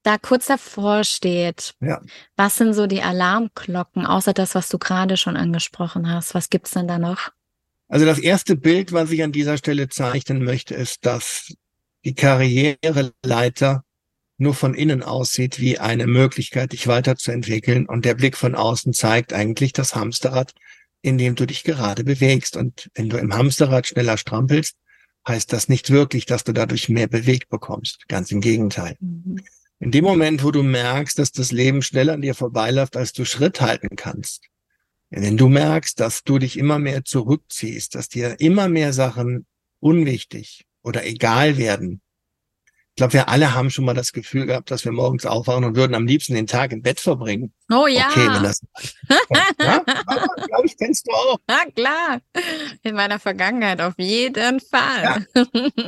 da 0.03 0.17
kurz 0.19 0.45
davor 0.45 1.03
steht, 1.03 1.73
ja. 1.79 1.99
was 2.35 2.57
sind 2.57 2.73
so 2.73 2.85
die 2.85 3.01
Alarmglocken, 3.01 4.05
außer 4.05 4.33
das, 4.33 4.53
was 4.53 4.69
du 4.69 4.77
gerade 4.77 5.17
schon 5.17 5.35
angesprochen 5.35 6.09
hast? 6.09 6.35
Was 6.35 6.49
gibt's 6.49 6.71
denn 6.71 6.87
da 6.87 6.99
noch? 6.99 7.31
Also 7.87 8.05
das 8.05 8.19
erste 8.19 8.55
Bild, 8.55 8.93
was 8.93 9.11
ich 9.11 9.23
an 9.23 9.31
dieser 9.31 9.57
Stelle 9.57 9.89
zeichnen 9.89 10.43
möchte, 10.43 10.75
ist, 10.75 11.05
dass 11.05 11.53
die 12.03 12.13
Karriereleiter 12.13 13.83
nur 14.37 14.53
von 14.53 14.73
innen 14.73 15.01
aussieht 15.01 15.59
wie 15.59 15.79
eine 15.79 16.07
Möglichkeit, 16.07 16.73
dich 16.73 16.87
weiterzuentwickeln. 16.87 17.85
Und 17.87 18.05
der 18.05 18.15
Blick 18.15 18.37
von 18.37 18.53
außen 18.53 18.93
zeigt 18.93 19.33
eigentlich 19.33 19.73
das 19.73 19.95
Hamsterrad, 19.95 20.53
in 21.05 21.19
dem 21.19 21.35
du 21.35 21.45
dich 21.45 21.63
gerade 21.63 22.03
bewegst. 22.03 22.57
Und 22.57 22.89
wenn 22.95 23.09
du 23.09 23.17
im 23.17 23.35
Hamsterrad 23.35 23.85
schneller 23.85 24.17
strampelst, 24.17 24.75
heißt 25.27 25.53
das 25.53 25.69
nicht 25.69 25.91
wirklich, 25.91 26.25
dass 26.25 26.43
du 26.43 26.51
dadurch 26.51 26.89
mehr 26.89 27.07
bewegt 27.07 27.49
bekommst. 27.49 28.07
Ganz 28.07 28.31
im 28.31 28.41
Gegenteil. 28.41 28.95
Mhm. 28.99 29.37
In 29.79 29.91
dem 29.91 30.03
Moment, 30.03 30.43
wo 30.43 30.49
du 30.49 30.63
merkst, 30.63 31.19
dass 31.19 31.31
das 31.31 31.51
Leben 31.51 31.83
schneller 31.83 32.13
an 32.13 32.23
dir 32.23 32.33
vorbeiläuft, 32.33 32.97
als 32.97 33.13
du 33.13 33.23
Schritt 33.23 33.61
halten 33.61 33.95
kannst, 33.95 34.45
wenn 35.11 35.37
du 35.37 35.47
merkst, 35.47 35.99
dass 35.99 36.23
du 36.23 36.39
dich 36.39 36.57
immer 36.57 36.79
mehr 36.79 37.05
zurückziehst, 37.05 37.93
dass 37.93 38.09
dir 38.09 38.39
immer 38.39 38.67
mehr 38.67 38.91
Sachen 38.91 39.45
unwichtig 39.79 40.65
oder 40.81 41.05
egal 41.05 41.57
werden, 41.57 42.01
ich 42.95 42.97
glaube, 42.97 43.11
wir 43.11 43.27
alle 43.27 43.53
haben 43.53 43.71
schon 43.71 43.83
mal 43.83 43.93
das 43.93 44.13
Gefühl 44.13 44.45
gehabt, 44.45 44.71
dass 44.71 44.85
wir 44.85 44.93
morgens 44.93 45.25
aufwachen 45.25 45.65
und 45.65 45.75
würden 45.75 45.95
am 45.95 46.07
liebsten 46.07 46.33
den 46.33 46.47
Tag 46.47 46.71
im 46.71 46.81
Bett 46.81 47.01
verbringen. 47.01 47.51
Oh 47.69 47.87
ja. 47.87 48.07
Okay, 48.09 48.25
wenn 48.25 48.41
das. 48.41 48.61
ja, 49.59 49.83
glaube 50.47 50.65
ich, 50.65 50.77
kennst 50.77 51.05
du 51.05 51.11
auch. 51.11 51.37
Na 51.45 51.65
klar. 51.75 52.21
In 52.83 52.95
meiner 52.95 53.19
Vergangenheit 53.19 53.81
auf 53.81 53.95
jeden 53.97 54.61
Fall. 54.61 55.03
Ja. 55.03 55.45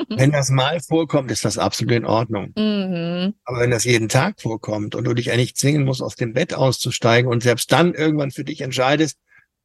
Wenn 0.10 0.34
das 0.34 0.50
mal 0.50 0.82
vorkommt, 0.82 1.32
ist 1.32 1.46
das 1.46 1.58
absolut 1.58 1.94
in 1.94 2.06
Ordnung. 2.06 2.52
Mhm. 2.58 3.36
Aber 3.46 3.62
wenn 3.62 3.72
das 3.72 3.86
jeden 3.86 4.10
Tag 4.10 4.42
vorkommt 4.42 4.94
und 4.94 5.06
du 5.06 5.14
dich 5.14 5.32
eigentlich 5.32 5.56
zwingen 5.56 5.86
musst, 5.86 6.02
aus 6.02 6.18
dem 6.18 6.34
Bett 6.34 6.54
auszusteigen 6.54 7.32
und 7.32 7.42
selbst 7.42 7.72
dann 7.72 7.94
irgendwann 7.94 8.32
für 8.32 8.44
dich 8.44 8.60
entscheidest, 8.60 9.18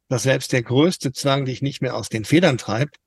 dass 0.07 0.23
selbst 0.23 0.53
der 0.53 0.63
größte 0.63 1.11
Zwang 1.11 1.43
dich 1.43 1.61
nicht 1.61 1.81
mehr 1.81 1.97
aus 1.97 2.07
den 2.07 2.23
Federn 2.23 2.57
treibt, 2.57 2.99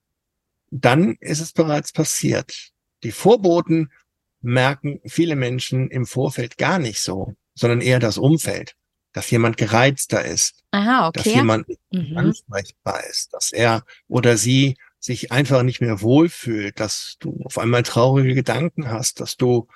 dann 0.70 1.16
ist 1.20 1.40
es 1.40 1.54
bereits 1.54 1.92
passiert. 1.92 2.68
Die 3.02 3.12
Vorboten 3.12 3.88
merken 4.46 5.00
viele 5.04 5.36
Menschen 5.36 5.90
im 5.90 6.06
Vorfeld 6.06 6.56
gar 6.56 6.78
nicht 6.78 7.00
so, 7.00 7.34
sondern 7.54 7.80
eher 7.80 7.98
das 7.98 8.16
Umfeld, 8.16 8.76
dass 9.12 9.30
jemand 9.30 9.56
gereizter 9.56 10.24
ist, 10.24 10.62
Aha, 10.70 11.08
okay. 11.08 11.22
dass 11.22 11.34
jemand 11.34 11.66
mhm. 11.90 12.16
ansprechbar 12.16 13.04
ist, 13.10 13.34
dass 13.34 13.52
er 13.52 13.84
oder 14.08 14.36
sie 14.36 14.76
sich 15.00 15.32
einfach 15.32 15.62
nicht 15.62 15.80
mehr 15.80 16.00
wohlfühlt, 16.00 16.80
dass 16.80 17.16
du 17.18 17.40
auf 17.44 17.58
einmal 17.58 17.82
traurige 17.82 18.34
Gedanken 18.34 18.88
hast, 18.88 19.20
dass 19.20 19.36
du 19.36 19.66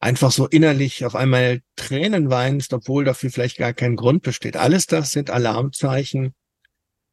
einfach 0.00 0.32
so 0.32 0.46
innerlich 0.46 1.04
auf 1.04 1.14
einmal 1.14 1.60
Tränen 1.76 2.30
weinst, 2.30 2.72
obwohl 2.72 3.04
dafür 3.04 3.30
vielleicht 3.30 3.58
gar 3.58 3.72
kein 3.72 3.96
Grund 3.96 4.22
besteht. 4.22 4.56
Alles 4.56 4.86
das 4.86 5.12
sind 5.12 5.30
Alarmzeichen. 5.30 6.34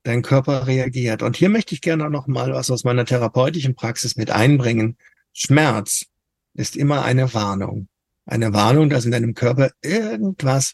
Dein 0.03 0.21
Körper 0.21 0.67
reagiert. 0.67 1.21
Und 1.21 1.35
hier 1.35 1.49
möchte 1.49 1.75
ich 1.75 1.81
gerne 1.81 2.09
noch 2.09 2.27
mal 2.27 2.53
was 2.53 2.71
aus 2.71 2.85
meiner 2.85 3.05
therapeutischen 3.05 3.75
Praxis 3.75 4.15
mit 4.15 4.31
einbringen. 4.31 4.97
Schmerz 5.33 6.05
ist 6.57 6.75
immer 6.75 7.05
eine 7.05 7.33
Warnung. 7.33 7.87
Eine 8.25 8.53
Warnung, 8.53 8.89
dass 8.89 9.05
in 9.05 9.11
deinem 9.11 9.33
Körper 9.33 9.71
irgendwas 9.81 10.73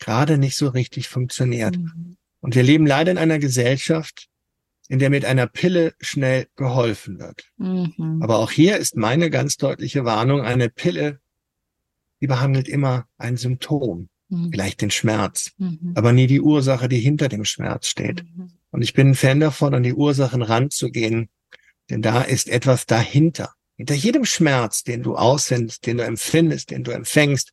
gerade 0.00 0.38
nicht 0.38 0.56
so 0.56 0.68
richtig 0.68 1.08
funktioniert. 1.08 1.76
Mhm. 1.76 2.16
Und 2.40 2.54
wir 2.54 2.62
leben 2.62 2.86
leider 2.86 3.12
in 3.12 3.18
einer 3.18 3.38
Gesellschaft, 3.38 4.28
in 4.88 4.98
der 4.98 5.10
mit 5.10 5.24
einer 5.24 5.46
Pille 5.46 5.94
schnell 6.00 6.48
geholfen 6.56 7.20
wird. 7.20 7.44
Mhm. 7.58 8.20
Aber 8.20 8.38
auch 8.38 8.50
hier 8.50 8.78
ist 8.78 8.96
meine 8.96 9.30
ganz 9.30 9.56
deutliche 9.56 10.04
Warnung, 10.04 10.40
eine 10.40 10.70
Pille, 10.70 11.20
die 12.20 12.26
behandelt 12.26 12.68
immer 12.68 13.06
ein 13.18 13.36
Symptom, 13.36 14.08
mhm. 14.28 14.50
vielleicht 14.50 14.80
den 14.80 14.90
Schmerz, 14.90 15.52
mhm. 15.58 15.92
aber 15.94 16.12
nie 16.12 16.26
die 16.26 16.40
Ursache, 16.40 16.88
die 16.88 16.98
hinter 16.98 17.28
dem 17.28 17.44
Schmerz 17.44 17.86
steht. 17.86 18.24
Mhm. 18.24 18.52
Und 18.70 18.82
ich 18.82 18.94
bin 18.94 19.10
ein 19.10 19.14
Fan 19.14 19.40
davon, 19.40 19.74
an 19.74 19.82
die 19.82 19.94
Ursachen 19.94 20.42
ranzugehen, 20.42 21.28
denn 21.90 22.02
da 22.02 22.22
ist 22.22 22.48
etwas 22.48 22.86
dahinter. 22.86 23.52
Hinter 23.78 23.94
jedem 23.94 24.24
Schmerz, 24.24 24.82
den 24.82 25.04
du 25.04 25.16
aussendest, 25.16 25.86
den 25.86 25.98
du 25.98 26.04
empfindest, 26.04 26.72
den 26.72 26.82
du 26.82 26.90
empfängst, 26.90 27.52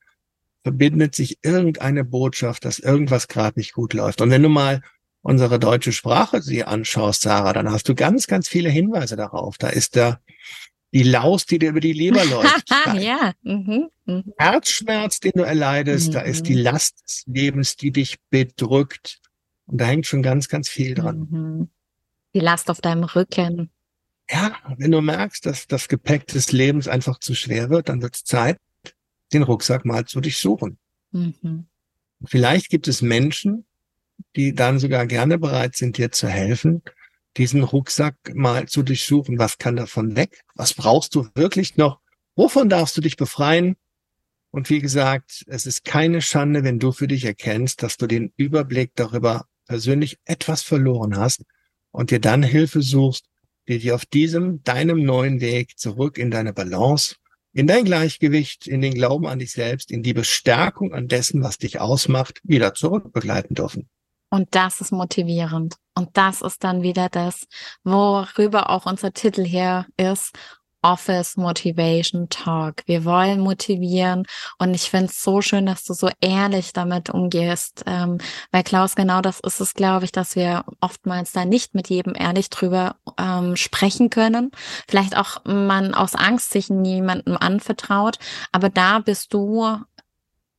verbindet 0.64 1.14
sich 1.14 1.38
irgendeine 1.44 2.04
Botschaft, 2.04 2.66
dass 2.66 2.80
irgendwas 2.80 3.28
gerade 3.28 3.60
nicht 3.60 3.74
gut 3.74 3.94
läuft. 3.94 4.22
Und 4.22 4.32
wenn 4.32 4.42
du 4.42 4.50
mal 4.50 4.82
unsere 5.22 5.60
deutsche 5.60 5.92
Sprache 5.92 6.42
sie 6.42 6.64
anschaust, 6.64 7.22
Sarah, 7.22 7.54
dann 7.54 7.72
hast 7.72 7.88
du 7.88 7.94
ganz, 7.94 8.26
ganz 8.26 8.48
viele 8.48 8.70
Hinweise 8.70 9.16
darauf. 9.16 9.60
Da 9.60 9.70
ist 9.70 9.96
da 9.96 10.20
die 10.92 11.04
Laus, 11.04 11.46
die 11.46 11.60
dir 11.60 11.70
über 11.70 11.80
die 11.80 11.94
Leber 11.94 12.26
läuft. 12.32 12.72
ja. 12.96 13.34
Mhm. 13.44 13.90
Mhm. 14.06 14.34
Herzschmerz, 14.38 15.20
den 15.20 15.34
du 15.36 15.44
erleidest, 15.44 16.08
mhm. 16.08 16.14
da 16.14 16.22
ist 16.22 16.48
die 16.48 16.56
mhm. 16.56 16.62
Last 16.62 17.04
des 17.08 17.24
Lebens, 17.28 17.76
die 17.76 17.92
dich 17.92 18.18
bedrückt. 18.32 19.20
Und 19.68 19.80
da 19.80 19.86
hängt 19.86 20.08
schon 20.08 20.24
ganz, 20.24 20.50
ganz 20.50 20.70
viel 20.70 20.96
dran. 20.96 21.28
Mhm. 21.30 21.70
Die 22.34 22.40
Last 22.40 22.72
auf 22.72 22.82
deinem 22.82 23.04
Rücken 23.04 23.70
ja, 24.30 24.56
wenn 24.78 24.92
du 24.92 25.02
merkst, 25.02 25.46
dass 25.46 25.68
das 25.68 25.88
Gepäck 25.88 26.28
des 26.28 26.52
Lebens 26.52 26.88
einfach 26.88 27.20
zu 27.20 27.36
schwer 27.36 27.70
wird, 27.70 27.90
dann 27.90 28.02
wird 28.02 28.16
es 28.16 28.24
Zeit, 28.24 28.60
den 29.34 29.44
Rucksack 29.44 29.86
mal 29.86 30.06
zu 30.06 30.22
durchsuchen. 30.22 30.78
Mhm. 31.12 31.68
Vielleicht 32.26 32.70
gibt 32.70 32.88
es 32.88 33.02
Menschen, 33.02 33.66
die 34.36 34.54
dann 34.54 34.80
sogar 34.80 35.06
gerne 35.06 35.38
bereit 35.38 35.76
sind, 35.76 35.98
dir 35.98 36.12
zu 36.12 36.28
helfen, 36.28 36.82
diesen 37.38 37.64
Rucksack 37.64 38.16
mal 38.34 38.68
zu 38.68 38.82
durchsuchen. 38.82 39.38
Was 39.38 39.58
kann 39.58 39.76
davon 39.76 40.16
weg? 40.16 40.42
Was 40.56 40.74
brauchst 40.74 41.16
du 41.16 41.28
wirklich 41.36 41.78
noch? 41.78 42.00
Wovon 42.36 42.70
darfst 42.70 42.98
du 42.98 43.02
dich 43.02 43.18
befreien? 43.18 43.76
Und 44.52 44.70
wie 44.70 44.80
gesagt, 44.80 45.44
es 45.48 45.66
ist 45.66 45.84
keine 45.84 46.22
Schande, 46.22 46.64
wenn 46.64 46.80
du 46.80 46.94
für 46.94 47.08
dich 47.08 47.26
erkennst, 47.26 47.84
dass 47.84 47.98
du 47.98 48.08
den 48.08 48.32
Überblick 48.38 48.92
darüber 48.96 49.48
persönlich 49.68 50.18
etwas 50.24 50.62
verloren 50.62 51.18
hast 51.18 51.44
und 51.92 52.12
dir 52.12 52.20
dann 52.22 52.42
Hilfe 52.42 52.82
suchst, 52.82 53.26
die 53.68 53.80
dich 53.80 53.92
auf 53.92 54.06
diesem, 54.06 54.64
deinem 54.64 55.04
neuen 55.04 55.42
Weg 55.42 55.78
zurück 55.78 56.18
in 56.18 56.32
deine 56.32 56.54
Balance, 56.54 57.16
in 57.54 57.68
dein 57.68 57.86
Gleichgewicht, 57.86 58.68
in 58.68 58.82
den 58.82 58.94
Glauben 58.94 59.28
an 59.28 59.40
dich 59.40 59.52
selbst, 59.52 59.92
in 59.92 60.04
die 60.04 60.14
Bestärkung 60.14 60.94
an 60.94 61.08
dessen, 61.08 61.42
was 61.42 61.58
dich 61.58 61.80
ausmacht, 61.80 62.42
wieder 62.44 62.74
zurück 62.74 63.14
begleiten 63.14 63.56
dürfen. 63.56 63.90
Und 64.30 64.54
das 64.56 64.82
ist 64.82 64.92
motivierend. 64.92 65.76
Und 65.96 66.18
das 66.18 66.42
ist 66.42 66.64
dann 66.64 66.82
wieder 66.82 67.08
das, 67.10 67.48
worüber 67.84 68.70
auch 68.70 68.86
unser 68.86 69.14
Titel 69.14 69.46
hier 69.46 69.86
ist. 69.96 70.34
Office 70.86 71.36
Motivation 71.36 72.30
Talk. 72.30 72.84
Wir 72.86 73.06
wollen 73.06 73.40
motivieren 73.40 74.28
und 74.60 74.76
ich 74.76 74.92
finde 74.92 75.08
es 75.08 75.24
so 75.24 75.42
schön, 75.42 75.66
dass 75.66 75.84
du 75.84 75.96
so 75.96 76.12
ehrlich 76.22 76.74
damit 76.74 77.10
umgehst, 77.10 77.84
ähm, 77.88 78.20
weil 78.52 78.62
Klaus, 78.62 78.96
genau 78.96 79.22
das 79.22 79.40
ist 79.40 79.60
es, 79.60 79.74
glaube 79.74 80.06
ich, 80.06 80.12
dass 80.12 80.36
wir 80.36 80.64
oftmals 80.82 81.32
da 81.32 81.44
nicht 81.44 81.74
mit 81.74 81.90
jedem 81.90 82.14
ehrlich 82.16 82.52
drüber 82.52 82.98
ähm, 83.18 83.56
sprechen 83.56 84.12
können. 84.12 84.52
Vielleicht 84.88 85.18
auch 85.18 85.44
man 85.44 85.96
aus 85.96 86.14
Angst 86.14 86.52
sich 86.52 86.70
niemandem 86.70 87.36
anvertraut, 87.36 88.20
aber 88.52 88.70
da 88.70 89.00
bist 89.00 89.34
du 89.34 89.80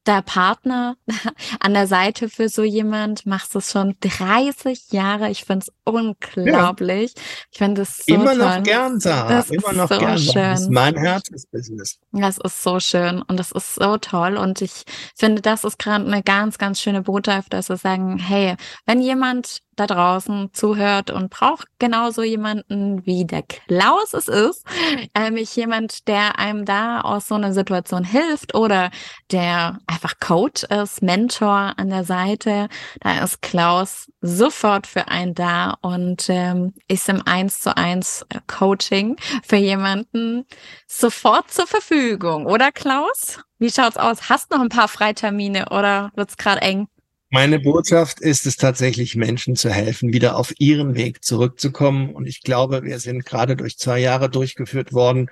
der 0.06 0.22
Partner 0.22 0.96
an 1.60 1.74
der 1.74 1.86
Seite 1.86 2.28
für 2.28 2.48
so 2.48 2.62
jemand, 2.62 3.26
machst 3.26 3.54
es 3.56 3.72
schon 3.72 3.96
30 4.00 4.92
Jahre. 4.92 5.30
Ich 5.30 5.44
finde 5.44 5.66
es 5.66 5.72
unglaublich. 5.84 7.12
Ja. 7.14 7.22
Ich 7.50 7.58
finde 7.58 7.82
es 7.82 8.04
so 8.06 8.14
Immer 8.14 8.36
toll. 8.36 8.38
noch 8.38 8.62
gern, 8.62 9.00
Sarah. 9.00 9.28
Das 9.28 9.50
Immer 9.50 9.72
noch 9.72 9.88
so 9.88 9.98
gern. 9.98 10.18
Schön. 10.18 10.34
Das 10.34 10.60
ist 10.62 10.70
mein 10.70 10.96
Herzensbusiness. 10.96 11.98
Das 12.12 12.38
ist 12.38 12.62
so 12.62 12.80
schön 12.80 13.22
und 13.22 13.38
das 13.38 13.52
ist 13.52 13.74
so 13.74 13.96
toll. 13.98 14.36
Und 14.36 14.62
ich 14.62 14.84
finde, 15.16 15.42
das 15.42 15.64
ist 15.64 15.78
gerade 15.78 16.06
eine 16.06 16.22
ganz, 16.22 16.58
ganz 16.58 16.80
schöne 16.80 17.02
Botschaft, 17.02 17.52
dass 17.52 17.68
wir 17.68 17.76
sagen, 17.76 18.18
hey, 18.18 18.56
wenn 18.86 19.00
jemand 19.00 19.60
da 19.76 19.86
draußen 19.86 20.50
zuhört 20.52 21.10
und 21.10 21.30
braucht 21.30 21.66
genauso 21.78 22.22
jemanden 22.22 23.04
wie 23.06 23.24
der 23.24 23.42
Klaus 23.42 24.14
es 24.14 24.28
ist, 24.28 24.64
nämlich 25.16 25.54
jemand, 25.54 26.08
der 26.08 26.38
einem 26.38 26.64
da 26.64 27.00
aus 27.02 27.28
so 27.28 27.34
einer 27.34 27.52
Situation 27.52 28.04
hilft 28.04 28.54
oder 28.54 28.90
der 29.30 29.78
einfach 29.86 30.14
Coach 30.20 30.64
ist, 30.64 31.02
Mentor 31.02 31.74
an 31.76 31.90
der 31.90 32.04
Seite, 32.04 32.68
da 33.00 33.22
ist 33.22 33.42
Klaus 33.42 34.10
sofort 34.20 34.86
für 34.86 35.08
einen 35.08 35.34
da 35.34 35.76
und 35.82 36.26
ähm, 36.28 36.74
ist 36.88 37.08
im 37.08 37.22
eins 37.26 37.60
zu 37.60 37.76
eins 37.76 38.26
Coaching 38.46 39.16
für 39.44 39.56
jemanden 39.56 40.46
sofort 40.86 41.50
zur 41.50 41.66
Verfügung, 41.66 42.46
oder 42.46 42.72
Klaus? 42.72 43.38
Wie 43.58 43.70
schaut's 43.70 43.96
aus? 43.96 44.28
Hast 44.28 44.50
noch 44.50 44.60
ein 44.60 44.68
paar 44.68 44.88
Freitermine 44.88 45.66
oder 45.70 46.10
wird's 46.14 46.36
gerade 46.36 46.62
eng? 46.62 46.88
Meine 47.30 47.58
Botschaft 47.58 48.20
ist 48.20 48.46
es 48.46 48.56
tatsächlich, 48.56 49.16
Menschen 49.16 49.56
zu 49.56 49.70
helfen, 49.70 50.12
wieder 50.12 50.36
auf 50.36 50.54
ihren 50.58 50.94
Weg 50.94 51.24
zurückzukommen. 51.24 52.14
Und 52.14 52.26
ich 52.26 52.42
glaube, 52.42 52.84
wir 52.84 53.00
sind 53.00 53.24
gerade 53.24 53.56
durch 53.56 53.78
zwei 53.78 53.98
Jahre 53.98 54.30
durchgeführt 54.30 54.92
worden, 54.92 55.28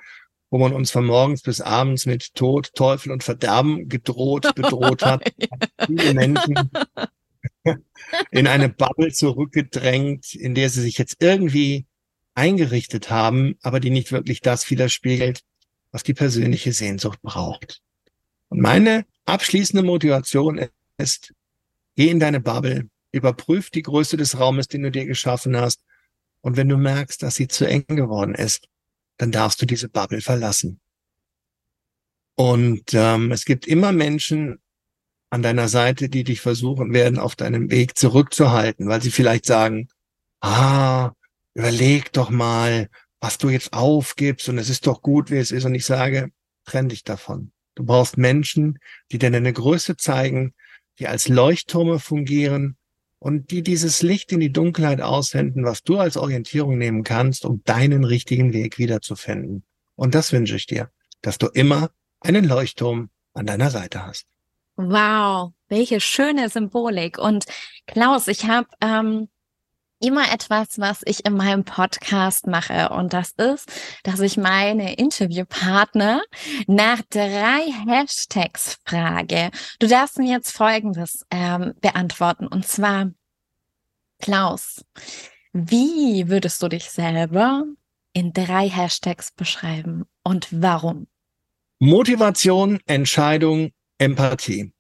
wo 0.51 0.59
man 0.59 0.73
uns 0.73 0.91
von 0.91 1.07
morgens 1.07 1.43
bis 1.43 1.61
abends 1.61 2.07
mit 2.07 2.35
Tod, 2.35 2.75
Teufel 2.75 3.13
und 3.13 3.23
Verderben 3.23 3.89
gedroht, 3.89 4.55
bedroht 4.55 5.03
hat. 5.05 5.33
Viele 5.87 6.15
Menschen 6.15 6.71
in 8.31 8.47
eine 8.47 8.69
Bubble 8.69 9.13
zurückgedrängt, 9.13 10.35
in 10.35 10.55
der 10.55 10.71
sie 10.71 10.83
sich 10.83 10.99
jetzt 10.99 11.17
irgendwie 11.21 11.87
eingerichtet 12.35 13.11
haben, 13.11 13.57
aber 13.63 13.79
die 13.79 13.91
nicht 13.91 14.11
wirklich 14.11 14.41
das 14.41 14.69
widerspiegelt, 14.69 15.43
was 15.93 16.03
die 16.03 16.15
persönliche 16.15 16.73
Sehnsucht 16.73 17.23
braucht. 17.23 17.81
Und 18.49 18.61
meine 18.61 19.07
abschließende 19.27 19.85
Motivation 19.85 20.61
ist, 20.99 21.33
geh 21.97 22.11
in 22.11 22.21
deine 22.21 22.41
Bubble, 22.41 22.89
überprüf 23.13 23.71
die 23.71 23.83
Größe 23.83 24.17
des 24.17 24.39
Raumes, 24.39 24.69
den 24.69 24.83
du 24.83 24.91
dir 24.91 25.07
geschaffen 25.07 25.57
hast. 25.57 25.83
Und 26.41 26.57
wenn 26.57 26.69
du 26.69 26.77
merkst, 26.77 27.23
dass 27.23 27.37
sie 27.37 27.49
zu 27.49 27.67
eng 27.67 27.87
geworden 27.87 28.35
ist, 28.35 28.69
dann 29.17 29.31
darfst 29.31 29.63
du 29.63 29.67
diese 29.67 29.89
Bubble 29.89 30.21
verlassen. 30.21 30.81
Und 32.37 32.93
ähm, 32.95 33.31
es 33.31 33.45
gibt 33.45 33.67
immer 33.67 33.93
Menschen 33.93 34.59
an 35.31 35.43
deiner 35.43 35.69
Seite, 35.69 36.09
die 36.09 36.25
dich 36.25 36.41
versuchen 36.41 36.93
werden, 36.93 37.19
auf 37.19 37.37
deinem 37.37 37.71
Weg 37.71 37.97
zurückzuhalten, 37.97 38.89
weil 38.89 39.03
sie 39.03 39.11
vielleicht 39.11 39.47
sagen, 39.47 39.89
ah, 40.41 41.13
überleg 41.55 42.13
doch 42.13 42.31
mal, 42.31 42.89
was 43.21 43.39
du 43.39 43.49
jetzt 43.49 43.73
aufgibst 43.73 44.49
und 44.49 44.59
es 44.59 44.69
ist 44.69 44.87
doch 44.87 45.01
gut, 45.01 45.31
wie 45.31 45.39
es 45.39 45.51
ist. 45.51 45.65
Und 45.65 45.75
ich 45.75 45.87
sage, 45.87 46.31
trenn 46.65 46.89
dich 46.89 47.05
davon. 47.05 47.53
Du 47.75 47.85
brauchst 47.85 48.19
Menschen, 48.19 48.79
die 49.11 49.19
dir 49.19 49.31
deine 49.31 49.53
Größe 49.53 49.97
zeigen, 49.97 50.55
die 50.99 51.09
als 51.09 51.29
Leuchttürme 51.29 51.99
fungieren 51.99 52.77
und 53.19 53.51
die 53.51 53.63
dieses 53.63 54.03
Licht 54.03 54.33
in 54.33 54.41
die 54.41 54.53
Dunkelheit 54.53 55.01
aussenden, 55.01 55.65
was 55.65 55.83
du 55.83 55.99
als 55.99 56.17
Orientierung 56.17 56.77
nehmen 56.79 57.05
kannst, 57.05 57.45
um 57.45 57.63
deinen 57.65 58.05
richtigen 58.05 58.53
Weg 58.53 58.79
wiederzufinden. 58.79 59.65
Und 59.97 60.15
das 60.15 60.33
wünsche 60.33 60.57
ich 60.57 60.67
dir, 60.67 60.91
dass 61.23 61.39
du 61.39 61.47
immer 61.47 61.91
einen 62.21 62.45
Leuchtturm 62.45 63.11
an 63.33 63.47
deiner 63.47 63.71
Seite 63.71 64.07
hast. 64.07 64.27
Wow, 64.77 65.53
welche 65.69 66.01
schöne 66.01 66.49
Symbolik. 66.49 67.19
Und 67.19 67.45
Klaus, 67.87 68.29
ich 68.29 68.47
habe 68.47 68.69
ähm, 68.81 69.29
immer 70.05 70.33
etwas, 70.33 70.79
was 70.79 71.01
ich 71.05 71.25
in 71.25 71.35
meinem 71.35 71.65
Podcast 71.65 72.47
mache. 72.47 72.91
Und 72.91 73.13
das 73.13 73.31
ist, 73.33 73.71
dass 74.03 74.21
ich 74.21 74.37
meine 74.37 74.95
Interviewpartner 74.97 76.23
nach 76.67 77.01
drei 77.11 77.73
Hashtags 77.87 78.79
frage. 78.85 79.51
Du 79.79 79.89
darfst 79.89 80.19
mir 80.19 80.31
jetzt 80.31 80.53
Folgendes 80.53 81.25
ähm, 81.31 81.75
beantworten. 81.81 82.47
Und 82.47 82.67
zwar, 82.67 83.11
Klaus, 84.21 84.85
wie 85.53 86.29
würdest 86.29 86.63
du 86.63 86.69
dich 86.69 86.91
selber 86.91 87.65
in 88.13 88.33
drei 88.33 88.69
Hashtags 88.69 89.33
beschreiben 89.33 90.05
und 90.23 90.49
warum? 90.51 91.07
Motivation, 91.79 92.81
Entscheidung, 92.87 93.71
Empathie. 93.99 94.73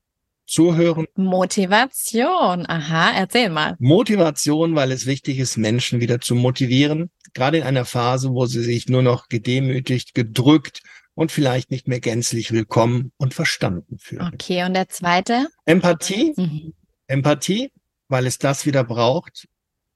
Zuhören. 0.47 1.07
Motivation. 1.17 2.67
Aha, 2.69 3.13
erzähl 3.17 3.49
mal. 3.49 3.77
Motivation, 3.79 4.75
weil 4.75 4.93
es 4.93 5.07
wichtig 5.07 5.39
ist, 5.39 5.57
Menschen 5.57 6.01
wieder 6.01 6.21
zu 6.21 6.35
motivieren. 6.35 7.11
Gerade 7.33 7.59
in 7.59 7.63
einer 7.65 7.85
Phase, 7.85 8.31
wo 8.31 8.47
sie 8.47 8.63
sich 8.63 8.89
nur 8.89 9.03
noch 9.03 9.29
gedemütigt, 9.29 10.15
gedrückt 10.15 10.83
und 11.15 11.33
vielleicht 11.33 11.71
nicht 11.71 11.89
mehr 11.89 12.01
gänzlich 12.01 12.53
willkommen 12.53 13.13
und 13.17 13.35
verstanden 13.35 13.99
fühlen. 13.99 14.31
Okay, 14.35 14.65
und 14.65 14.75
der 14.75 14.89
zweite? 14.89 15.49
Empathie. 15.65 16.35
Mhm. 16.37 16.75
Empathie, 17.07 17.73
weil 18.09 18.27
es 18.27 18.39
das 18.39 18.67
wieder 18.67 18.85
braucht, 18.85 19.49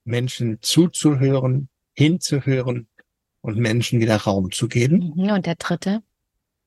Menschen 0.03 0.57
zuzuhören, 0.61 1.69
hinzuhören 1.93 2.87
und 3.41 3.57
Menschen 3.57 3.99
wieder 3.99 4.17
Raum 4.17 4.51
zu 4.51 4.67
geben. 4.67 5.13
Mhm, 5.15 5.31
und 5.31 5.45
der 5.45 5.55
dritte? 5.55 6.01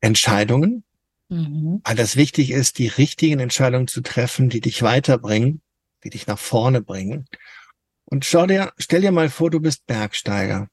Entscheidungen, 0.00 0.84
Mhm. 1.32 1.80
Weil 1.84 1.96
das 1.96 2.16
wichtig 2.16 2.50
ist, 2.50 2.78
die 2.78 2.88
richtigen 2.88 3.40
Entscheidungen 3.40 3.88
zu 3.88 4.02
treffen, 4.02 4.50
die 4.50 4.60
dich 4.60 4.82
weiterbringen, 4.82 5.62
die 6.04 6.10
dich 6.10 6.26
nach 6.26 6.38
vorne 6.38 6.82
bringen. 6.82 7.26
Und 8.04 8.26
schau 8.26 8.46
dir, 8.46 8.72
stell 8.76 9.00
dir 9.00 9.12
mal 9.12 9.30
vor, 9.30 9.50
du 9.50 9.58
bist 9.58 9.86
Bergsteiger. 9.86 10.68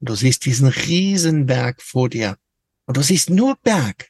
Und 0.00 0.08
du 0.08 0.16
siehst 0.16 0.44
diesen 0.44 0.66
riesen 0.66 1.46
Berg 1.46 1.80
vor 1.80 2.08
dir. 2.08 2.36
Und 2.86 2.96
du 2.96 3.02
siehst 3.02 3.30
nur 3.30 3.56
Berg. 3.62 4.08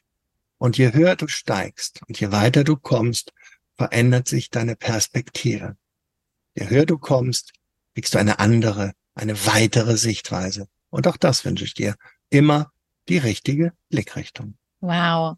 Und 0.57 0.79
je 0.79 0.93
höher 0.93 1.15
du 1.15 1.27
steigst 1.27 2.01
und 2.07 2.19
je 2.19 2.31
weiter 2.31 2.63
du 2.63 2.75
kommst, 2.75 3.31
verändert 3.75 4.27
sich 4.27 4.49
deine 4.49 4.75
Perspektive. 4.75 5.77
Je 6.55 6.69
höher 6.69 6.87
du 6.87 6.97
kommst, 6.97 7.53
kriegst 7.93 8.15
du 8.15 8.17
eine 8.17 8.39
andere, 8.39 8.93
eine 9.13 9.45
weitere 9.45 9.95
Sichtweise. 9.95 10.67
Und 10.89 11.05
auch 11.05 11.17
das 11.17 11.45
wünsche 11.45 11.65
ich 11.65 11.75
dir. 11.75 11.95
Immer 12.31 12.71
die 13.09 13.19
richtige 13.19 13.73
Blickrichtung. 13.89 14.57
Wow. 14.79 15.37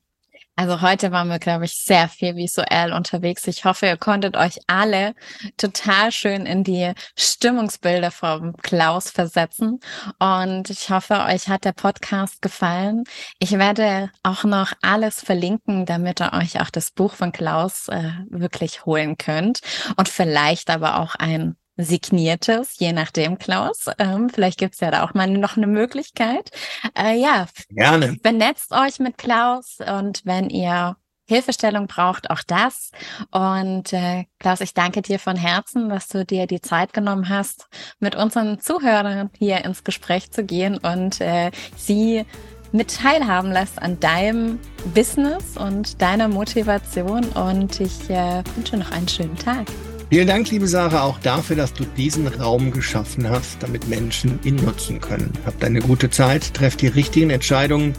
Also 0.56 0.82
heute 0.82 1.12
waren 1.12 1.28
wir, 1.28 1.40
glaube 1.40 1.66
ich, 1.66 1.74
sehr 1.74 2.08
viel 2.08 2.36
visuell 2.36 2.94
unterwegs. 2.94 3.46
Ich 3.48 3.66
hoffe, 3.66 3.88
ihr 3.88 3.98
konntet 3.98 4.38
euch 4.38 4.60
alle 4.68 5.14
total 5.58 6.12
schön 6.12 6.46
in 6.46 6.64
die 6.64 6.94
Stimmungsbilder 7.18 8.12
vom 8.12 8.56
Klaus 8.58 9.12
versetzen. 9.12 9.80
Und 10.20 10.70
ich 10.70 10.90
hoffe, 10.90 11.26
euch 11.28 11.50
hat 11.50 11.66
der 11.66 11.74
Podcast 11.74 12.42
gefallen. 12.42 13.04
Ich 13.40 13.52
werde 13.52 14.12
auch 14.24 14.46
noch 14.46 14.72
alles 14.82 15.22
verlinken, 15.22 15.86
damit 15.86 16.22
ihr 16.22 16.34
euch 16.34 16.62
auch 16.62 16.70
das 16.70 16.92
Buch 16.92 17.14
von 17.16 17.32
Klaus 17.32 17.90
äh, 17.90 18.12
wirklich 18.30 18.86
holen 18.86 19.18
könnt. 19.18 19.60
Und 19.98 20.08
vielleicht 20.08 20.70
aber 20.70 21.00
auch 21.00 21.16
ein 21.16 21.58
signiertes, 21.78 22.78
je 22.80 22.94
nachdem, 22.94 23.38
Klaus. 23.38 23.86
Ähm, 24.00 24.30
vielleicht 24.30 24.60
gibt's 24.60 24.80
ja 24.80 24.92
da 24.92 25.04
auch 25.04 25.14
mal 25.14 25.28
noch 25.28 25.58
eine 25.58 25.68
Möglichkeit. 25.68 26.52
Äh, 26.98 27.20
ja, 27.20 27.48
gerne. 27.70 28.18
Vernetzt 28.22 28.72
euch 28.72 29.00
mit 29.00 29.18
Klaus 29.18 29.78
und 29.80 30.22
wenn 30.26 30.50
ihr 30.50 30.96
Hilfestellung 31.28 31.88
braucht, 31.88 32.30
auch 32.30 32.42
das. 32.46 32.92
Und 33.32 33.94
äh, 33.94 34.26
Klaus, 34.40 34.62
ich 34.62 34.74
danke 34.74 35.02
dir 35.02 35.20
von 35.20 35.36
Herzen, 35.36 35.90
dass 35.90 36.08
du 36.08 36.24
dir 36.24 36.46
die 36.48 36.62
Zeit 36.62 36.94
genommen 36.94 37.30
hast, 37.30 37.68
mit 38.00 38.16
unseren 38.16 38.60
Zuhörern 38.60 39.32
hier 39.38 39.66
ins 39.66 39.84
Gespräch 39.84 40.32
zu 40.32 40.44
gehen 40.44 40.78
und 40.78 41.22
äh, 41.22 41.52
sie 41.76 42.26
mit 42.72 42.96
teilhaben 42.96 43.52
lässt 43.52 43.82
an 43.82 44.00
deinem 44.00 44.60
Business 44.94 45.58
und 45.58 46.02
deiner 46.02 46.28
Motivation. 46.28 47.24
Und 47.30 47.80
ich 47.80 48.10
äh, 48.10 48.44
wünsche 48.56 48.78
noch 48.78 48.92
einen 48.92 49.08
schönen 49.08 49.38
Tag. 49.38 49.66
Vielen 50.12 50.28
Dank, 50.28 50.52
liebe 50.52 50.68
Sarah, 50.68 51.02
auch 51.02 51.20
dafür, 51.20 51.56
dass 51.56 51.74
du 51.74 51.84
diesen 51.84 52.28
Raum 52.28 52.72
geschaffen 52.72 53.28
hast, 53.28 53.64
damit 53.64 53.88
Menschen 53.88 54.40
ihn 54.44 54.56
nutzen 54.58 55.02
können. 55.02 55.32
Habt 55.46 55.64
eine 55.64 55.80
gute 55.80 56.10
Zeit, 56.10 56.54
trefft 56.54 56.82
die 56.82 56.88
richtigen 56.88 57.32
Entscheidungen 57.32 57.94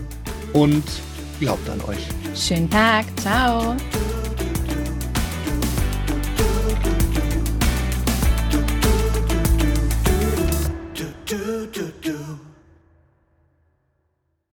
und 0.53 0.85
glaubt 1.40 1.69
an 1.69 1.81
euch. 1.83 2.07
Schönen 2.35 2.71
Tag, 2.71 3.07
ciao. 3.21 3.77